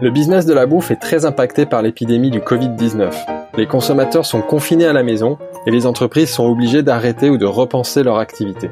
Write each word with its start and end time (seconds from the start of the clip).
Le 0.00 0.10
business 0.10 0.46
de 0.46 0.54
la 0.54 0.66
bouffe 0.66 0.92
est 0.92 1.00
très 1.00 1.24
impacté 1.24 1.66
par 1.66 1.82
l'épidémie 1.82 2.30
du 2.30 2.38
Covid-19. 2.38 3.10
Les 3.56 3.66
consommateurs 3.66 4.24
sont 4.24 4.42
confinés 4.42 4.86
à 4.86 4.92
la 4.92 5.02
maison 5.02 5.38
et 5.66 5.72
les 5.72 5.86
entreprises 5.86 6.30
sont 6.30 6.46
obligées 6.46 6.84
d'arrêter 6.84 7.30
ou 7.30 7.36
de 7.36 7.46
repenser 7.46 8.04
leur 8.04 8.18
activité. 8.18 8.70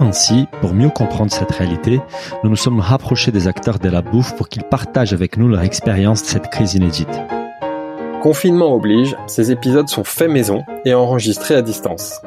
Ainsi, 0.00 0.46
pour 0.62 0.72
mieux 0.72 0.88
comprendre 0.88 1.30
cette 1.30 1.50
réalité, 1.50 2.00
nous 2.42 2.48
nous 2.48 2.56
sommes 2.56 2.80
rapprochés 2.80 3.30
des 3.30 3.46
acteurs 3.46 3.78
de 3.78 3.90
la 3.90 4.00
bouffe 4.00 4.36
pour 4.36 4.48
qu'ils 4.48 4.64
partagent 4.64 5.12
avec 5.12 5.36
nous 5.36 5.48
leur 5.48 5.60
expérience 5.60 6.22
de 6.22 6.28
cette 6.28 6.48
crise 6.48 6.72
inédite. 6.72 7.20
Confinement 8.22 8.72
oblige, 8.74 9.16
ces 9.26 9.52
épisodes 9.52 9.88
sont 9.88 10.04
faits 10.04 10.30
maison 10.30 10.64
et 10.86 10.94
enregistrés 10.94 11.56
à 11.56 11.62
distance. 11.62 12.22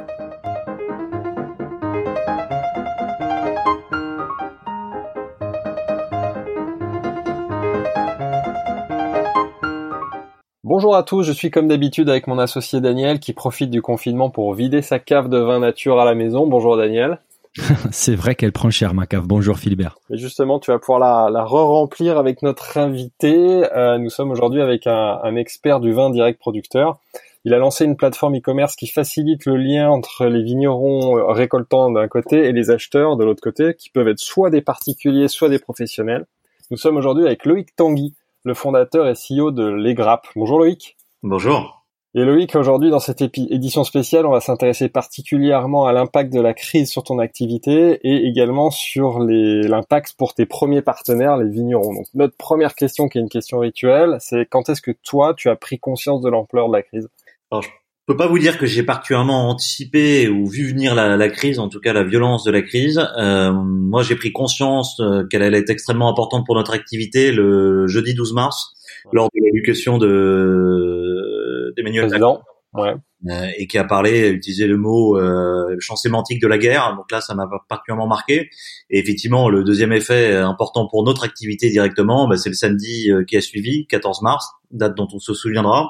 Bonjour 10.81 10.95
à 10.95 11.03
tous, 11.03 11.21
je 11.21 11.31
suis 11.31 11.52
comme 11.52 11.67
d'habitude 11.67 12.09
avec 12.09 12.26
mon 12.26 12.40
associé 12.40 12.81
Daniel 12.81 13.20
qui 13.20 13.34
profite 13.34 13.70
du 13.70 13.84
confinement 13.84 14.31
pour 14.31 14.52
vider 14.55 14.81
sa 14.81 14.98
cave 14.98 15.30
de 15.30 15.38
vin 15.38 15.59
nature 15.59 15.99
à 15.99 16.05
la 16.05 16.16
maison. 16.16 16.48
Bonjour 16.48 16.76
Daniel. 16.76 17.20
C'est 17.91 18.16
vrai 18.16 18.34
qu'elle 18.34 18.52
prend 18.52 18.72
cher 18.72 18.95
ma 18.95 19.05
cave. 19.05 19.27
Bonjour 19.27 19.59
Philibert. 19.59 19.99
Et 20.09 20.17
justement, 20.17 20.58
tu 20.58 20.72
vas 20.72 20.80
pouvoir 20.80 20.98
la, 20.98 21.30
la 21.30 21.45
re-remplir 21.45 22.17
avec 22.17 22.41
notre 22.41 22.80
invité. 22.80 23.63
Euh, 23.75 23.99
nous 23.99 24.09
sommes 24.09 24.31
aujourd'hui 24.31 24.59
avec 24.59 24.88
un, 24.88 25.20
un, 25.23 25.36
expert 25.36 25.81
du 25.81 25.94
vin 25.94 26.09
direct 26.09 26.39
producteur. 26.39 27.00
Il 27.45 27.53
a 27.53 27.59
lancé 27.59 27.86
une 27.86 27.95
plateforme 27.95 28.38
e-commerce 28.38 28.75
qui 28.75 28.88
facilite 28.88 29.45
le 29.45 29.58
lien 29.58 29.88
entre 29.88 30.25
les 30.25 30.41
vignerons 30.41 31.31
récoltants 31.31 31.91
d'un 31.91 32.08
côté 32.08 32.48
et 32.48 32.53
les 32.53 32.72
acheteurs 32.72 33.17
de 33.17 33.23
l'autre 33.23 33.44
côté, 33.44 33.75
qui 33.75 33.91
peuvent 33.91 34.08
être 34.08 34.17
soit 34.17 34.50
des 34.50 34.61
particuliers, 34.61 35.28
soit 35.28 35.50
des 35.50 35.59
professionnels. 35.59 36.25
Nous 36.72 36.78
sommes 36.78 36.97
aujourd'hui 36.97 37.28
avec 37.28 37.45
Loïc 37.45 37.75
Tanguy, 37.75 38.16
le 38.44 38.53
fondateur 38.53 39.08
et 39.08 39.14
CEO 39.14 39.52
de 39.52 39.67
Les 39.67 39.94
Grappes. 39.94 40.28
Bonjour 40.36 40.59
Loïc. 40.59 40.97
Bonjour. 41.23 41.86
Et 42.14 42.25
Loïc, 42.25 42.56
aujourd'hui 42.56 42.89
dans 42.89 43.00
cette 43.00 43.22
édition 43.22 43.86
spéciale, 43.86 44.25
on 44.25 44.31
va 44.31 44.42
s'intéresser 44.42 44.89
particulièrement 44.89 45.86
à 45.86 45.94
l'impact 45.94 46.34
de 46.34 46.42
la 46.42 46.53
crise 46.53 46.89
sur 46.89 47.03
ton 47.03 47.19
activité 47.19 48.00
et 48.03 48.28
également 48.28 48.69
sur 48.69 49.19
l'impact 49.19 50.16
pour 50.17 50.34
tes 50.34 50.45
premiers 50.45 50.81
partenaires, 50.81 51.38
les 51.38 51.50
vignerons. 51.50 51.94
Donc 51.94 52.08
notre 52.14 52.36
première 52.36 52.75
question, 52.75 53.08
qui 53.08 53.17
est 53.17 53.22
une 53.22 53.30
question 53.30 53.59
rituelle, 53.59 54.17
c'est 54.19 54.45
quand 54.45 54.67
est-ce 54.67 54.81
que 54.81 54.92
toi, 54.92 55.34
tu 55.34 55.50
as 55.50 55.56
pris 55.56 55.80
conscience 55.80 56.19
de 56.19 56.30
l'ampleur 56.30 56.67
de 56.67 56.73
la 56.73 56.81
crise? 56.81 57.08
Alors, 57.50 57.62
je 57.62 57.69
peux 58.12 58.17
pas 58.17 58.28
vous 58.28 58.40
dire 58.40 58.58
que 58.58 58.66
j'ai 58.66 58.84
particulièrement 58.84 59.50
anticipé 59.50 60.28
ou 60.28 60.48
vu 60.48 60.67
venir 60.67 60.95
la, 60.95 61.16
la, 61.16 61.30
crise, 61.30 61.59
en 61.59 61.70
tout 61.70 61.80
cas 61.80 61.94
la 61.94 62.04
violence 62.04 62.44
de 62.44 62.52
la 62.52 62.62
crise. 62.62 63.02
Euh, 63.18 63.52
moi, 63.53 64.03
j'ai 64.03 64.16
pris 64.16 64.31
conscience 64.34 65.00
euh, 65.00 65.26
qu'elle 65.28 65.44
allait 65.44 65.59
être 65.59 65.70
extrêmement 65.70 66.09
importante 66.09 66.45
pour 66.45 66.56
notre 66.56 66.73
activité 66.73 67.31
le 67.31 67.88
jeudi 67.88 68.14
12 68.14 68.34
mars, 68.34 68.73
lors 69.14 69.28
de 69.28 69.42
l'éducation 69.42 69.98
de 69.98 71.73
d'Emmanuel 71.78 72.09
Macron. 72.09 72.42
Ouais. 72.73 72.94
Euh, 73.30 73.50
et 73.56 73.68
qui 73.68 73.78
a 73.78 73.84
parlé, 73.84 74.30
utilisé 74.30 74.66
le 74.66 74.78
mot, 74.78 75.16
euh, 75.16 75.70
le 75.70 75.80
champ 75.80 75.96
sémantique 75.96 76.42
de 76.42 76.48
la 76.48 76.58
guerre. 76.58 76.96
Donc 76.96 77.12
là, 77.12 77.22
ça 77.22 77.36
m'a 77.36 77.48
particulièrement 77.70 78.08
marqué. 78.08 78.50
Et 78.90 78.98
effectivement, 78.98 79.48
le 79.48 79.64
deuxième 79.64 79.92
effet 79.92 80.36
important 80.38 80.88
pour 80.88 81.03
notre 81.03 81.23
activité 81.23 81.70
directement, 81.70 82.28
bah, 82.28 82.38
c'est 82.38 82.50
le 82.50 82.56
samedi 82.56 83.12
euh, 83.12 83.23
qui 83.23 83.38
a 83.38 83.42
suivi, 83.42 83.86
14 83.88 84.23
mars, 84.23 84.48
date 84.72 84.96
dont 84.96 85.08
on 85.14 85.20
se 85.20 85.36
souviendra, 85.36 85.84
euh, 85.84 85.88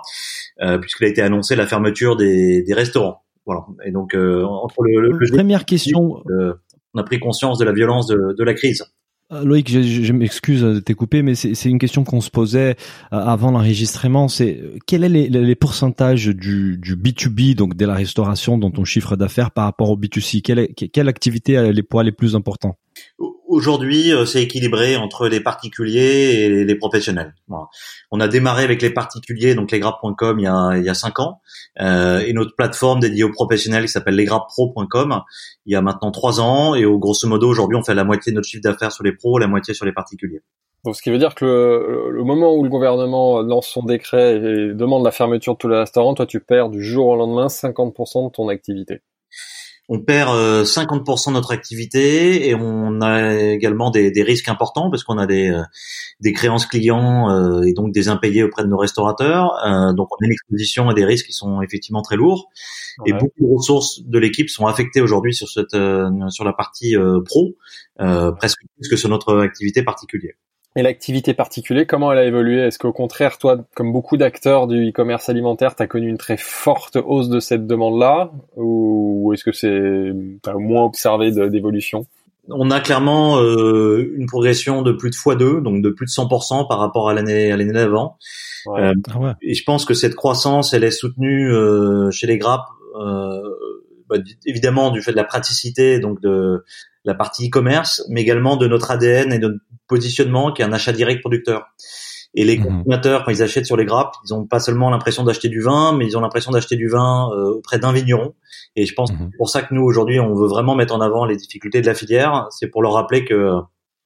puisqu'il 0.82 1.06
a 1.06 1.08
été 1.08 1.22
annoncé 1.22 1.56
la 1.56 1.68
fermeture 1.68 2.16
des, 2.16 2.64
des 2.64 2.74
restaurants. 2.74 3.24
Voilà. 3.46 3.66
Et 3.86 3.92
donc 3.92 4.14
euh, 4.14 4.44
entre 4.44 4.84
le, 4.84 5.02
le, 5.02 5.18
le 5.18 5.36
première 5.36 5.66
question, 5.66 6.24
on 6.94 7.00
a 7.00 7.04
pris 7.04 7.20
conscience 7.20 7.58
de 7.58 7.66
la 7.66 7.74
violence 7.74 8.08
de, 8.08 8.36
de 8.38 8.44
la 8.44 8.54
crise. 8.54 8.86
Euh, 9.32 9.44
Loïc, 9.44 9.70
je, 9.70 9.82
je 9.82 10.14
m'excuse 10.14 10.62
de 10.62 10.80
t'écouper, 10.80 11.22
mais 11.22 11.36
c'est 11.36 11.70
une 11.70 11.80
question 11.80 12.04
qu'on 12.04 12.22
se 12.22 12.30
posait 12.30 12.72
euh, 12.72 13.18
avant 13.18 13.52
l'enregistrement. 13.52 14.28
C'est 14.28 14.60
euh, 14.62 14.78
quel 14.86 15.04
est 15.04 15.10
les, 15.10 15.30
les, 15.30 15.56
pourcentages 15.56 16.28
du, 16.28 16.78
du, 16.78 16.96
B2B, 16.96 17.56
donc 17.56 17.76
de 17.76 17.86
la 17.86 17.94
restauration, 17.94 18.58
dans 18.58 18.72
ton 18.72 18.84
chiffre 18.84 19.16
d'affaires 19.16 19.52
par 19.52 19.66
rapport 19.66 19.90
au 19.90 19.98
B2C 19.98 20.42
quelle, 20.42 20.74
quelle 20.74 21.08
activité 21.08 21.54
est 21.54 21.72
les 21.74 21.84
poids 21.84 22.04
les 22.04 22.12
plus 22.12 22.36
importants? 22.36 22.78
Aujourd'hui, 23.52 24.14
c'est 24.28 24.42
équilibré 24.42 24.96
entre 24.96 25.28
les 25.28 25.42
particuliers 25.42 26.46
et 26.46 26.64
les 26.64 26.76
professionnels. 26.76 27.36
On 28.10 28.22
a 28.22 28.30
démarré 28.30 28.64
avec 28.64 28.82
les 28.82 28.92
particuliers, 28.92 29.56
donc 29.56 29.72
lesgrappes.com, 29.72 30.40
il 30.40 30.44
y 30.44 30.48
a 30.48 30.78
il 30.78 30.86
y 30.86 30.90
a 30.90 30.94
cinq 30.94 31.20
ans, 31.20 31.42
euh, 31.82 32.20
et 32.20 32.32
notre 32.32 32.56
plateforme 32.56 33.02
dédiée 33.02 33.26
aux 33.26 33.32
professionnels 33.34 33.84
qui 33.84 33.92
s'appelle 33.92 34.16
lesgrappepro.com, 34.16 35.20
il 35.66 35.74
y 35.74 35.76
a 35.76 35.82
maintenant 35.82 36.12
trois 36.12 36.40
ans, 36.40 36.76
et 36.76 36.86
au 36.86 36.98
grosso 36.98 37.28
modo 37.28 37.50
aujourd'hui, 37.50 37.78
on 37.78 37.84
fait 37.84 37.94
la 37.94 38.06
moitié 38.06 38.32
de 38.32 38.38
notre 38.38 38.48
chiffre 38.48 38.64
d'affaires 38.64 38.94
sur 38.94 39.04
les 39.04 39.12
pros, 39.12 39.38
la 39.38 39.48
moitié 39.48 39.74
sur 39.74 39.86
les 39.86 39.92
particuliers. 39.92 40.44
Donc, 40.86 40.96
ce 40.96 41.02
qui 41.02 41.10
veut 41.10 41.18
dire 41.18 41.36
que 41.36 41.44
le, 41.44 42.10
le, 42.10 42.24
moment 42.24 42.56
où 42.56 42.64
le 42.64 42.70
gouvernement 42.70 43.42
lance 43.42 43.68
son 43.68 43.84
décret 43.84 44.38
et 44.38 44.74
demande 44.74 45.04
la 45.04 45.12
fermeture 45.12 45.56
de 45.56 45.58
tous 45.58 45.68
les 45.68 45.78
restaurants, 45.78 46.14
toi, 46.14 46.26
tu 46.26 46.40
perds 46.40 46.70
du 46.70 46.82
jour 46.82 47.08
au 47.08 47.18
lendemain 47.18 47.48
50% 47.48 48.28
de 48.28 48.32
ton 48.32 48.48
activité 48.48 49.02
on 49.90 50.00
perd 50.00 50.30
50% 50.30 51.28
euh, 51.28 51.32
de 51.32 51.34
notre 51.34 51.52
activité 51.52 52.48
et 52.48 52.56
on 52.56 53.02
a 53.02 53.36
également 53.36 53.92
des, 53.92 54.12
des 54.12 54.24
risques 54.24 54.48
importants 54.48 54.90
parce 54.90 55.04
qu'on 55.04 55.18
a 55.18 55.26
des, 55.26 55.50
euh, 55.50 55.64
des 56.20 56.34
créances 56.34 56.66
clients 56.66 57.30
euh, 57.30 57.64
et 57.64 57.74
donc 57.74 57.92
des 57.92 58.08
impayés 58.08 58.44
auprès 58.44 58.64
de 58.64 58.70
nos 58.70 58.78
restaurateurs. 58.78 59.52
donc 59.96 60.08
on 60.12 60.24
a 60.24 60.26
une 60.26 60.32
exposition 60.32 60.90
et 60.92 60.94
des 60.94 61.06
risques 61.06 61.26
qui 61.26 61.34
sont 61.34 61.62
effectivement 61.62 62.02
très 62.02 62.16
lourds. 62.16 62.50
Ouais. 63.00 63.10
Et 63.10 63.14
beaucoup 63.14 63.42
de 63.42 63.56
ressources 63.56 64.02
de 64.04 64.20
l'équipe 64.20 64.50
sont 64.50 64.66
affectées 64.66 65.02
aujourd'hui 65.02 65.34
sur 65.34 65.50
cette 65.50 65.76
sur 66.30 66.46
la 66.46 66.54
partie 66.54 66.96
pro, 67.26 67.56
presque 67.98 68.60
plus 68.78 68.90
que 68.90 68.96
sur 68.96 69.10
notre 69.10 69.40
activité 69.40 69.84
particulière. 69.84 70.36
Et 70.76 70.84
l'activité 70.84 71.34
particulière, 71.34 71.86
comment 71.86 72.14
elle 72.14 72.20
a 72.20 72.26
évolué? 72.26 72.60
Est-ce 72.60 72.80
qu'au 72.80 72.94
contraire, 72.94 73.38
toi, 73.38 73.58
comme 73.76 73.92
beaucoup 73.92 74.16
d'acteurs 74.16 74.68
du 74.68 74.90
e-commerce 74.90 75.28
alimentaire, 75.28 75.76
tu 75.76 75.84
as 75.84 75.88
connu 75.88 76.08
une 76.08 76.18
très 76.18 76.38
forte 76.38 76.98
hausse 77.04 77.28
de 77.28 77.42
cette 77.42 77.68
demande-là? 77.68 78.32
Ou 78.56 79.32
est-ce 79.34 79.44
que 79.44 79.52
c'est 79.52 80.14
as 80.50 80.54
moins 80.54 80.86
observé 80.86 81.32
d'évolution? 81.32 82.06
On 82.50 82.72
a 82.72 82.80
clairement 82.80 83.40
euh, 83.40 84.14
une 84.16 84.26
progression 84.28 84.82
de 84.82 84.94
plus 84.94 85.10
de 85.10 85.16
x2, 85.16 85.62
donc 85.62 85.82
de 85.82 85.90
plus 85.90 86.06
de 86.06 86.12
100% 86.12 86.68
par 86.68 86.80
rapport 86.80 87.10
à 87.10 87.14
l'année 87.14 87.52
à 87.52 87.58
l'année 87.58 87.74
d'avant. 87.74 88.18
Ouais. 88.66 88.82
Euh, 88.82 88.94
ah 89.12 89.20
ouais. 89.20 89.32
Et 89.42 89.54
je 89.54 89.64
pense 89.64 89.86
que 89.86 89.94
cette 89.94 90.16
croissance, 90.16 90.74
elle 90.74 90.84
est 90.84 90.92
soutenue 90.92 91.52
euh, 91.54 92.10
chez 92.12 92.28
les 92.28 92.38
grappes, 92.38 92.68
euh, 92.96 93.42
bah, 94.10 94.18
évidemment 94.46 94.92
du 94.92 95.02
fait 95.02 95.12
de 95.12 95.18
la 95.18 95.24
praticité, 95.24 96.00
donc 96.00 96.22
de 96.22 96.64
la 97.04 97.16
partie 97.16 97.48
e-commerce, 97.48 98.04
mais 98.10 98.22
également 98.22 98.58
de 98.58 98.68
notre 98.68 98.92
ADN 98.92 99.34
et 99.34 99.40
de 99.40 99.48
notre 99.48 99.60
positionnement 99.88 100.52
qui 100.52 100.62
est 100.62 100.66
un 100.66 100.74
achat 100.74 100.94
direct 100.94 101.22
producteur. 101.22 101.66
Et 102.34 102.46
les 102.46 102.58
mmh. 102.58 102.64
consommateurs, 102.64 103.24
quand 103.26 103.32
ils 103.32 103.44
achètent 103.44 103.66
sur 103.66 103.76
les 103.76 103.86
grappes, 103.86 104.16
ils 104.26 104.34
n'ont 104.34 104.46
pas 104.46 104.60
seulement 104.60 104.90
l'impression 104.90 105.24
d'acheter 105.24 105.50
du 105.50 105.60
vin, 105.60 105.96
mais 105.98 106.06
ils 106.06 106.18
ont 106.18 106.22
l'impression 106.22 106.52
d'acheter 106.52 106.78
du 106.78 106.88
vin 106.88 107.30
euh, 107.34 107.56
auprès 107.56 107.78
d'un 107.78 107.92
vigneron. 107.92 108.36
Et 108.76 108.86
je 108.86 108.94
pense 108.94 109.12
mmh. 109.12 109.18
que 109.18 109.24
c'est 109.24 109.38
pour 109.38 109.50
ça 109.50 109.62
que 109.64 109.74
nous, 109.74 109.84
aujourd'hui, 109.84 110.20
on 110.20 110.34
veut 110.34 110.48
vraiment 110.48 110.76
mettre 110.76 110.96
en 110.96 111.02
avant 111.02 111.26
les 111.26 111.36
difficultés 111.36 111.82
de 111.82 111.88
la 111.88 111.94
filière. 111.94 112.48
C'est 112.52 112.68
pour 112.68 112.84
leur 112.84 112.94
rappeler 112.94 113.26
que 113.26 113.60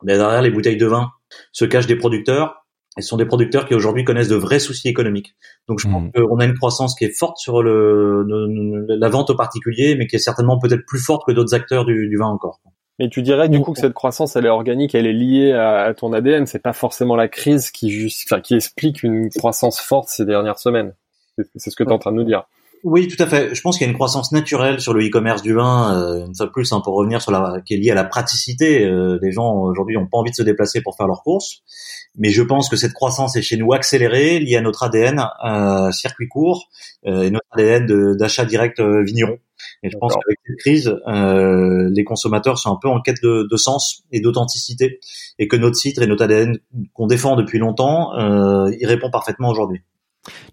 ben, 0.03 0.17
derrière 0.17 0.41
les 0.41 0.49
bouteilles 0.49 0.77
de 0.77 0.87
vin 0.87 1.11
se 1.51 1.65
cachent 1.65 1.87
des 1.87 1.97
producteurs. 1.97 2.65
Et 2.97 3.01
ce 3.01 3.09
sont 3.09 3.17
des 3.17 3.25
producteurs 3.25 3.67
qui 3.67 3.75
aujourd'hui 3.75 4.05
connaissent 4.05 4.29
de 4.29 4.37
vrais 4.37 4.59
soucis 4.59 4.87
économiques. 4.87 5.35
Donc 5.67 5.79
je 5.79 5.87
mmh. 5.87 5.91
pense 5.91 6.23
qu'on 6.25 6.39
a 6.39 6.45
une 6.45 6.55
croissance 6.55 6.95
qui 6.95 7.03
est 7.03 7.15
forte 7.15 7.37
sur 7.37 7.61
le, 7.61 8.23
le, 8.23 8.85
la 8.87 9.09
vente 9.09 9.29
aux 9.29 9.35
particuliers, 9.35 9.95
mais 9.97 10.07
qui 10.07 10.15
est 10.15 10.19
certainement 10.19 10.57
peut-être 10.57 10.85
plus 10.87 10.99
forte 10.99 11.23
que 11.27 11.31
d'autres 11.33 11.53
acteurs 11.53 11.85
du, 11.85 12.07
du 12.07 12.17
vin 12.17 12.27
encore. 12.27 12.61
Mais 12.99 13.09
tu 13.09 13.21
dirais 13.21 13.49
du 13.49 13.59
coup 13.59 13.73
que 13.73 13.79
cette 13.79 13.93
croissance, 13.93 14.35
elle 14.35 14.45
est 14.45 14.49
organique, 14.49 14.95
elle 14.95 15.05
est 15.05 15.13
liée 15.13 15.51
à, 15.51 15.81
à 15.81 15.93
ton 15.93 16.13
ADN. 16.13 16.45
C'est 16.47 16.59
pas 16.59 16.73
forcément 16.73 17.15
la 17.15 17.27
crise 17.27 17.71
qui, 17.71 17.91
juste, 17.91 18.25
enfin, 18.29 18.41
qui 18.41 18.55
explique 18.55 19.03
une 19.03 19.29
croissance 19.29 19.81
forte 19.81 20.07
ces 20.07 20.25
dernières 20.25 20.59
semaines. 20.59 20.93
C'est 21.55 21.69
ce 21.69 21.75
que 21.75 21.83
tu 21.83 21.89
es 21.89 21.93
en 21.93 21.99
train 21.99 22.11
de 22.11 22.17
nous 22.17 22.23
dire. 22.23 22.45
Oui, 22.85 23.07
tout 23.07 23.21
à 23.21 23.25
fait. 23.25 23.55
Je 23.55 23.61
pense 23.61 23.79
qu'il 23.79 23.87
y 23.87 23.87
a 23.87 23.91
une 23.91 23.95
croissance 23.95 24.31
naturelle 24.31 24.79
sur 24.79 24.93
le 24.93 25.03
e-commerce 25.03 25.41
du 25.41 25.53
vin. 25.53 25.97
Euh, 25.97 26.27
une 26.27 26.35
fois 26.35 26.45
de 26.45 26.51
plus, 26.51 26.71
hein, 26.71 26.81
pour 26.83 26.93
revenir 26.93 27.19
sur 27.19 27.31
la 27.31 27.59
qui 27.65 27.73
est 27.73 27.77
liée 27.77 27.89
à 27.89 27.95
la 27.95 28.03
praticité. 28.03 28.85
Euh, 28.85 29.17
les 29.23 29.31
gens 29.31 29.55
aujourd'hui 29.55 29.95
n'ont 29.95 30.05
pas 30.05 30.19
envie 30.19 30.29
de 30.29 30.35
se 30.35 30.43
déplacer 30.43 30.83
pour 30.83 30.95
faire 30.95 31.07
leurs 31.07 31.23
courses, 31.23 31.63
mais 32.15 32.29
je 32.29 32.43
pense 32.43 32.69
que 32.69 32.75
cette 32.75 32.93
croissance 32.93 33.35
est 33.35 33.41
chez 33.41 33.57
nous 33.57 33.73
accélérée, 33.73 34.37
liée 34.37 34.57
à 34.57 34.61
notre 34.61 34.83
ADN 34.83 35.25
euh, 35.43 35.89
circuit 35.89 36.27
court 36.27 36.69
euh, 37.07 37.23
et 37.23 37.31
notre 37.31 37.47
ADN 37.53 38.17
d'achat 38.17 38.45
direct 38.45 38.79
euh, 38.79 39.01
vigneron. 39.03 39.39
Et 39.81 39.89
je 39.89 39.97
pense 39.97 40.13
qu'avec 40.13 40.37
cette 40.45 40.57
crise, 40.59 40.95
euh, 41.07 41.89
les 41.91 42.03
consommateurs 42.03 42.59
sont 42.59 42.71
un 42.71 42.77
peu 42.79 42.87
en 42.87 43.01
quête 43.01 43.21
de, 43.23 43.47
de 43.49 43.57
sens 43.57 44.03
et 44.11 44.19
d'authenticité, 44.19 44.99
et 45.39 45.47
que 45.47 45.55
notre 45.55 45.75
site 45.75 45.97
et 45.97 46.05
notre 46.05 46.25
ADN 46.25 46.59
qu'on 46.93 47.07
défend 47.07 47.35
depuis 47.35 47.57
longtemps, 47.57 48.15
euh, 48.19 48.71
y 48.79 48.85
répond 48.85 49.09
parfaitement 49.09 49.49
aujourd'hui. 49.49 49.81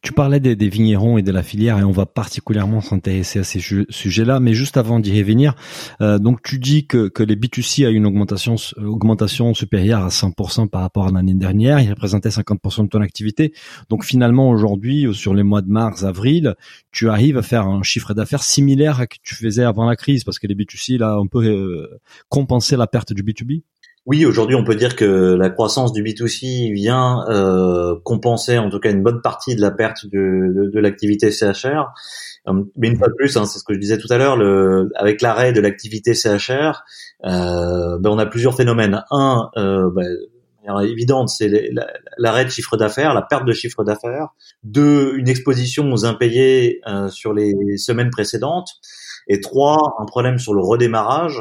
Tu 0.02 0.12
parlais 0.12 0.40
des, 0.40 0.56
des, 0.56 0.68
vignerons 0.68 1.18
et 1.18 1.22
de 1.22 1.32
la 1.32 1.42
filière 1.42 1.78
et 1.78 1.84
on 1.84 1.90
va 1.90 2.06
particulièrement 2.06 2.80
s'intéresser 2.80 3.38
à 3.40 3.44
ces 3.44 3.60
sujets-là. 3.88 4.40
Mais 4.40 4.54
juste 4.54 4.76
avant 4.76 5.00
d'y 5.00 5.18
revenir, 5.18 5.54
euh, 6.00 6.18
donc 6.18 6.42
tu 6.42 6.58
dis 6.58 6.86
que, 6.86 7.08
que 7.08 7.22
les 7.22 7.36
B2C 7.36 7.86
a 7.86 7.90
une 7.90 8.06
augmentation, 8.06 9.54
supérieure 9.54 10.04
à 10.04 10.08
100% 10.08 10.68
par 10.68 10.82
rapport 10.82 11.06
à 11.06 11.10
l'année 11.10 11.34
dernière. 11.34 11.80
Ils 11.80 11.90
représentaient 11.90 12.28
50% 12.28 12.84
de 12.84 12.88
ton 12.88 13.00
activité. 13.00 13.52
Donc 13.88 14.04
finalement 14.04 14.48
aujourd'hui, 14.48 15.06
sur 15.14 15.34
les 15.34 15.42
mois 15.42 15.62
de 15.62 15.70
mars, 15.70 16.04
avril, 16.04 16.54
tu 16.90 17.08
arrives 17.08 17.38
à 17.38 17.42
faire 17.42 17.66
un 17.66 17.82
chiffre 17.82 18.14
d'affaires 18.14 18.42
similaire 18.42 19.00
à 19.00 19.02
ce 19.02 19.06
que 19.06 19.16
tu 19.22 19.34
faisais 19.34 19.64
avant 19.64 19.84
la 19.84 19.96
crise 19.96 20.24
parce 20.24 20.38
que 20.38 20.46
les 20.46 20.54
B2C 20.54 20.98
là, 20.98 21.18
on 21.18 21.26
peut 21.26 21.44
euh, 21.44 22.00
compenser 22.28 22.76
la 22.76 22.86
perte 22.86 23.12
du 23.12 23.22
B2B. 23.22 23.62
Oui, 24.04 24.26
aujourd'hui, 24.26 24.56
on 24.56 24.64
peut 24.64 24.74
dire 24.74 24.96
que 24.96 25.34
la 25.34 25.48
croissance 25.48 25.92
du 25.92 26.02
B2C 26.02 26.72
vient 26.72 27.24
euh, 27.28 27.94
compenser 28.02 28.58
en 28.58 28.68
tout 28.68 28.80
cas 28.80 28.90
une 28.90 29.02
bonne 29.02 29.22
partie 29.22 29.54
de 29.54 29.60
la 29.60 29.70
perte 29.70 30.06
de, 30.06 30.70
de, 30.72 30.80
l'activité 30.80 31.30
CHR. 31.30 31.92
Euh, 32.48 32.64
mais 32.76 32.88
une 32.88 32.96
fois 32.96 33.06
de 33.06 33.14
plus, 33.14 33.36
hein, 33.36 33.44
c'est 33.44 33.60
ce 33.60 33.64
que 33.64 33.74
je 33.74 33.78
disais 33.78 33.98
tout 33.98 34.08
à 34.10 34.18
l'heure, 34.18 34.38
avec 34.96 35.22
l'arrêt 35.22 35.52
de 35.52 35.60
l'activité 35.60 36.14
CHR, 36.14 36.82
euh, 37.24 37.98
ben 38.00 38.10
on 38.10 38.18
a 38.18 38.26
plusieurs 38.26 38.56
phénomènes. 38.56 39.04
Un, 39.12 39.50
euh, 39.56 39.88
ben, 39.94 40.80
évidente, 40.80 41.28
c'est 41.28 41.70
l'arrêt 42.18 42.44
de 42.44 42.50
chiffre 42.50 42.76
d'affaires, 42.76 43.14
la 43.14 43.22
perte 43.22 43.44
de 43.44 43.52
chiffre 43.52 43.84
d'affaires. 43.84 44.28
Deux, 44.64 45.14
une 45.16 45.28
exposition 45.28 45.92
aux 45.92 46.04
impayés 46.04 46.80
euh, 46.88 47.08
sur 47.08 47.32
les 47.32 47.76
semaines 47.76 48.10
précédentes. 48.10 48.70
Et 49.28 49.40
trois, 49.40 49.94
un 49.98 50.04
problème 50.04 50.38
sur 50.38 50.54
le 50.54 50.62
redémarrage 50.62 51.40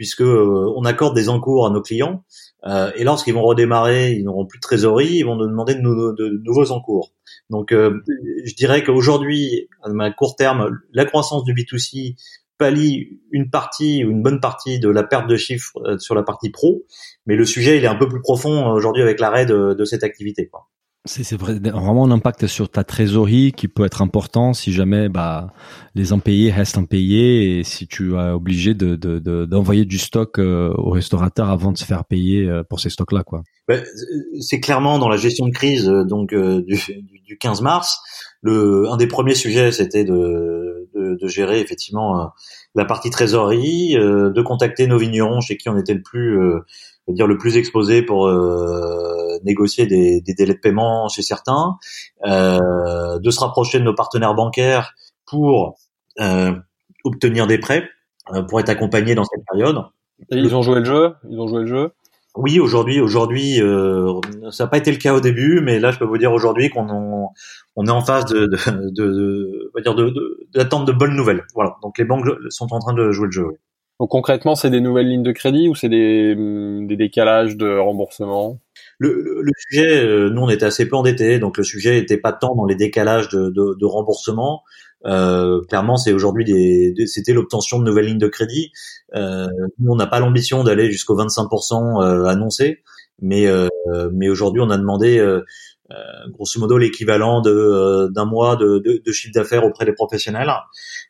puisque 0.00 0.22
euh, 0.22 0.72
on 0.76 0.86
accorde 0.86 1.14
des 1.14 1.28
encours 1.28 1.66
à 1.66 1.70
nos 1.70 1.82
clients 1.82 2.24
euh, 2.64 2.90
et 2.96 3.04
lorsqu'ils 3.04 3.34
vont 3.34 3.42
redémarrer, 3.42 4.12
ils 4.12 4.24
n'auront 4.24 4.46
plus 4.46 4.56
de 4.56 4.62
trésorerie, 4.62 5.16
ils 5.16 5.24
vont 5.24 5.36
nous 5.36 5.46
demander 5.46 5.74
de, 5.74 6.42
nouveaux 6.42 6.70
encours. 6.70 7.12
Donc, 7.50 7.70
euh, 7.70 8.00
je 8.46 8.54
dirais 8.54 8.82
qu'aujourd'hui, 8.82 9.68
à 9.82 10.10
court 10.12 10.36
terme, 10.36 10.70
la 10.94 11.04
croissance 11.04 11.44
du 11.44 11.52
B2C 11.52 12.16
pallie 12.56 13.20
une 13.30 13.50
partie 13.50 14.02
ou 14.02 14.10
une 14.10 14.22
bonne 14.22 14.40
partie 14.40 14.80
de 14.80 14.88
la 14.88 15.02
perte 15.02 15.28
de 15.28 15.36
chiffres 15.36 15.76
sur 15.98 16.14
la 16.14 16.22
partie 16.22 16.48
pro, 16.48 16.86
mais 17.26 17.36
le 17.36 17.44
sujet 17.44 17.76
il 17.76 17.84
est 17.84 17.88
un 17.88 17.94
peu 17.94 18.08
plus 18.08 18.22
profond 18.22 18.70
aujourd'hui 18.72 19.02
avec 19.02 19.20
l'arrêt 19.20 19.44
de, 19.44 19.84
cette 19.84 20.02
activité. 20.02 20.50
C'est 21.06 21.34
vraiment 21.34 22.04
un 22.04 22.10
impact 22.10 22.46
sur 22.46 22.68
ta 22.68 22.84
trésorerie 22.84 23.52
qui 23.52 23.68
peut 23.68 23.86
être 23.86 24.02
important 24.02 24.52
si 24.52 24.70
jamais 24.70 25.08
bah, 25.08 25.50
les 25.94 26.12
impayés 26.12 26.50
restent 26.50 26.76
impayés 26.76 27.58
et 27.58 27.64
si 27.64 27.86
tu 27.86 28.16
es 28.16 28.30
obligé 28.32 28.74
d'envoyer 28.74 29.84
de, 29.84 29.88
du 29.88 29.96
stock 29.96 30.38
euh, 30.38 30.74
au 30.76 30.90
restaurateur 30.90 31.48
avant 31.48 31.72
de 31.72 31.78
se 31.78 31.86
faire 31.86 32.04
payer 32.04 32.46
euh, 32.46 32.64
pour 32.64 32.80
ces 32.80 32.90
stocks-là. 32.90 33.24
quoi. 33.24 33.42
Ben, 33.66 33.82
c'est 34.40 34.60
clairement 34.60 34.98
dans 34.98 35.08
la 35.08 35.16
gestion 35.16 35.46
de 35.46 35.52
crise 35.52 35.88
euh, 35.88 36.04
donc 36.04 36.34
du, 36.34 36.78
du 37.26 37.38
15 37.38 37.62
mars, 37.62 38.00
le, 38.42 38.86
un 38.90 38.98
des 38.98 39.06
premiers 39.06 39.34
sujets 39.34 39.72
c'était 39.72 40.04
de, 40.04 40.90
de, 40.94 41.28
gérer 41.28 41.60
effectivement 41.60 42.30
la 42.74 42.84
partie 42.84 43.08
trésorerie, 43.08 43.94
de 43.94 44.42
contacter 44.42 44.86
nos 44.86 44.98
vignerons 44.98 45.40
chez 45.40 45.56
qui 45.56 45.68
on 45.70 45.78
était 45.78 45.94
le 45.94 46.02
plus 46.02 46.38
dire 47.12 47.26
le 47.26 47.38
plus 47.38 47.56
exposé 47.56 48.02
pour 48.02 48.26
euh, 48.26 49.19
négocier 49.44 49.86
des, 49.86 50.20
des, 50.20 50.34
délais 50.34 50.54
de 50.54 50.60
paiement 50.60 51.08
chez 51.08 51.22
certains, 51.22 51.76
euh, 52.26 53.18
de 53.18 53.30
se 53.30 53.40
rapprocher 53.40 53.78
de 53.78 53.84
nos 53.84 53.94
partenaires 53.94 54.34
bancaires 54.34 54.94
pour 55.26 55.76
euh, 56.20 56.52
obtenir 57.04 57.46
des 57.46 57.58
prêts, 57.58 57.88
euh, 58.34 58.42
pour 58.42 58.60
être 58.60 58.68
accompagnés 58.68 59.14
dans 59.14 59.24
cette 59.24 59.44
période. 59.50 59.76
Et 60.30 60.36
ils 60.36 60.54
ont 60.54 60.62
joué 60.62 60.80
le 60.80 60.84
jeu 60.84 61.14
Ils 61.28 61.40
ont 61.40 61.46
joué 61.46 61.60
le 61.60 61.66
jeu? 61.66 61.92
Oui, 62.36 62.60
aujourd'hui, 62.60 63.00
aujourd'hui, 63.00 63.60
euh, 63.60 64.20
ça 64.52 64.64
n'a 64.64 64.68
pas 64.70 64.78
été 64.78 64.92
le 64.92 64.98
cas 64.98 65.14
au 65.14 65.20
début, 65.20 65.60
mais 65.62 65.80
là, 65.80 65.90
je 65.90 65.98
peux 65.98 66.04
vous 66.04 66.18
dire 66.18 66.32
aujourd'hui 66.32 66.70
qu'on 66.70 67.28
on 67.76 67.86
est 67.86 67.90
en 67.90 68.02
phase 68.02 68.26
de, 68.26 68.46
de, 68.46 68.90
de, 68.90 69.72
de 69.74 69.82
dire 69.82 69.94
d'attendre 70.54 70.84
de, 70.84 70.92
bonnes 70.92 71.16
nouvelles. 71.16 71.44
Voilà. 71.54 71.76
Donc 71.82 71.98
les 71.98 72.04
banques 72.04 72.26
sont 72.50 72.72
en 72.72 72.78
train 72.78 72.92
de 72.92 73.10
jouer 73.10 73.26
le 73.26 73.32
jeu. 73.32 73.46
Donc 73.98 74.10
concrètement, 74.10 74.54
c'est 74.54 74.70
des 74.70 74.80
nouvelles 74.80 75.08
lignes 75.08 75.22
de 75.22 75.32
crédit 75.32 75.68
ou 75.68 75.74
c'est 75.74 75.88
des, 75.88 76.34
des 76.34 76.96
décalages 76.96 77.56
de 77.56 77.78
remboursement? 77.78 78.58
Le, 79.00 79.40
le, 79.42 79.52
sujet, 79.56 80.04
euh, 80.04 80.28
nous 80.28 80.42
on 80.42 80.48
était 80.50 80.66
assez 80.66 80.86
peu 80.86 80.94
endettés, 80.94 81.38
donc 81.38 81.56
le 81.56 81.64
sujet 81.64 81.98
n'était 81.98 82.18
pas 82.18 82.32
tant 82.32 82.54
dans 82.54 82.66
les 82.66 82.74
décalages 82.74 83.30
de, 83.30 83.48
de, 83.48 83.74
de 83.78 83.86
remboursement. 83.86 84.62
Euh, 85.06 85.62
clairement, 85.68 85.96
c'est 85.96 86.12
aujourd'hui 86.12 86.44
des, 86.44 87.06
c'était 87.06 87.32
l'obtention 87.32 87.78
de 87.78 87.84
nouvelles 87.84 88.04
lignes 88.04 88.18
de 88.18 88.28
crédit. 88.28 88.72
Euh, 89.14 89.46
nous, 89.78 89.90
on 89.90 89.96
n'a 89.96 90.06
pas 90.06 90.20
l'ambition 90.20 90.64
d'aller 90.64 90.90
jusqu'au 90.90 91.16
25% 91.16 92.04
euh, 92.04 92.24
annoncé, 92.26 92.82
mais 93.22 93.46
mais 94.12 94.28
aujourd'hui, 94.28 94.60
on 94.62 94.68
a 94.70 94.76
demandé 94.76 95.26
grosso 96.28 96.60
modo 96.60 96.76
l'équivalent 96.76 97.40
de 97.40 98.08
d'un 98.14 98.26
mois 98.26 98.56
de, 98.56 98.78
de, 98.84 99.02
de, 99.04 99.12
chiffre 99.12 99.32
d'affaires 99.34 99.64
auprès 99.64 99.86
des 99.86 99.94
professionnels. 99.94 100.50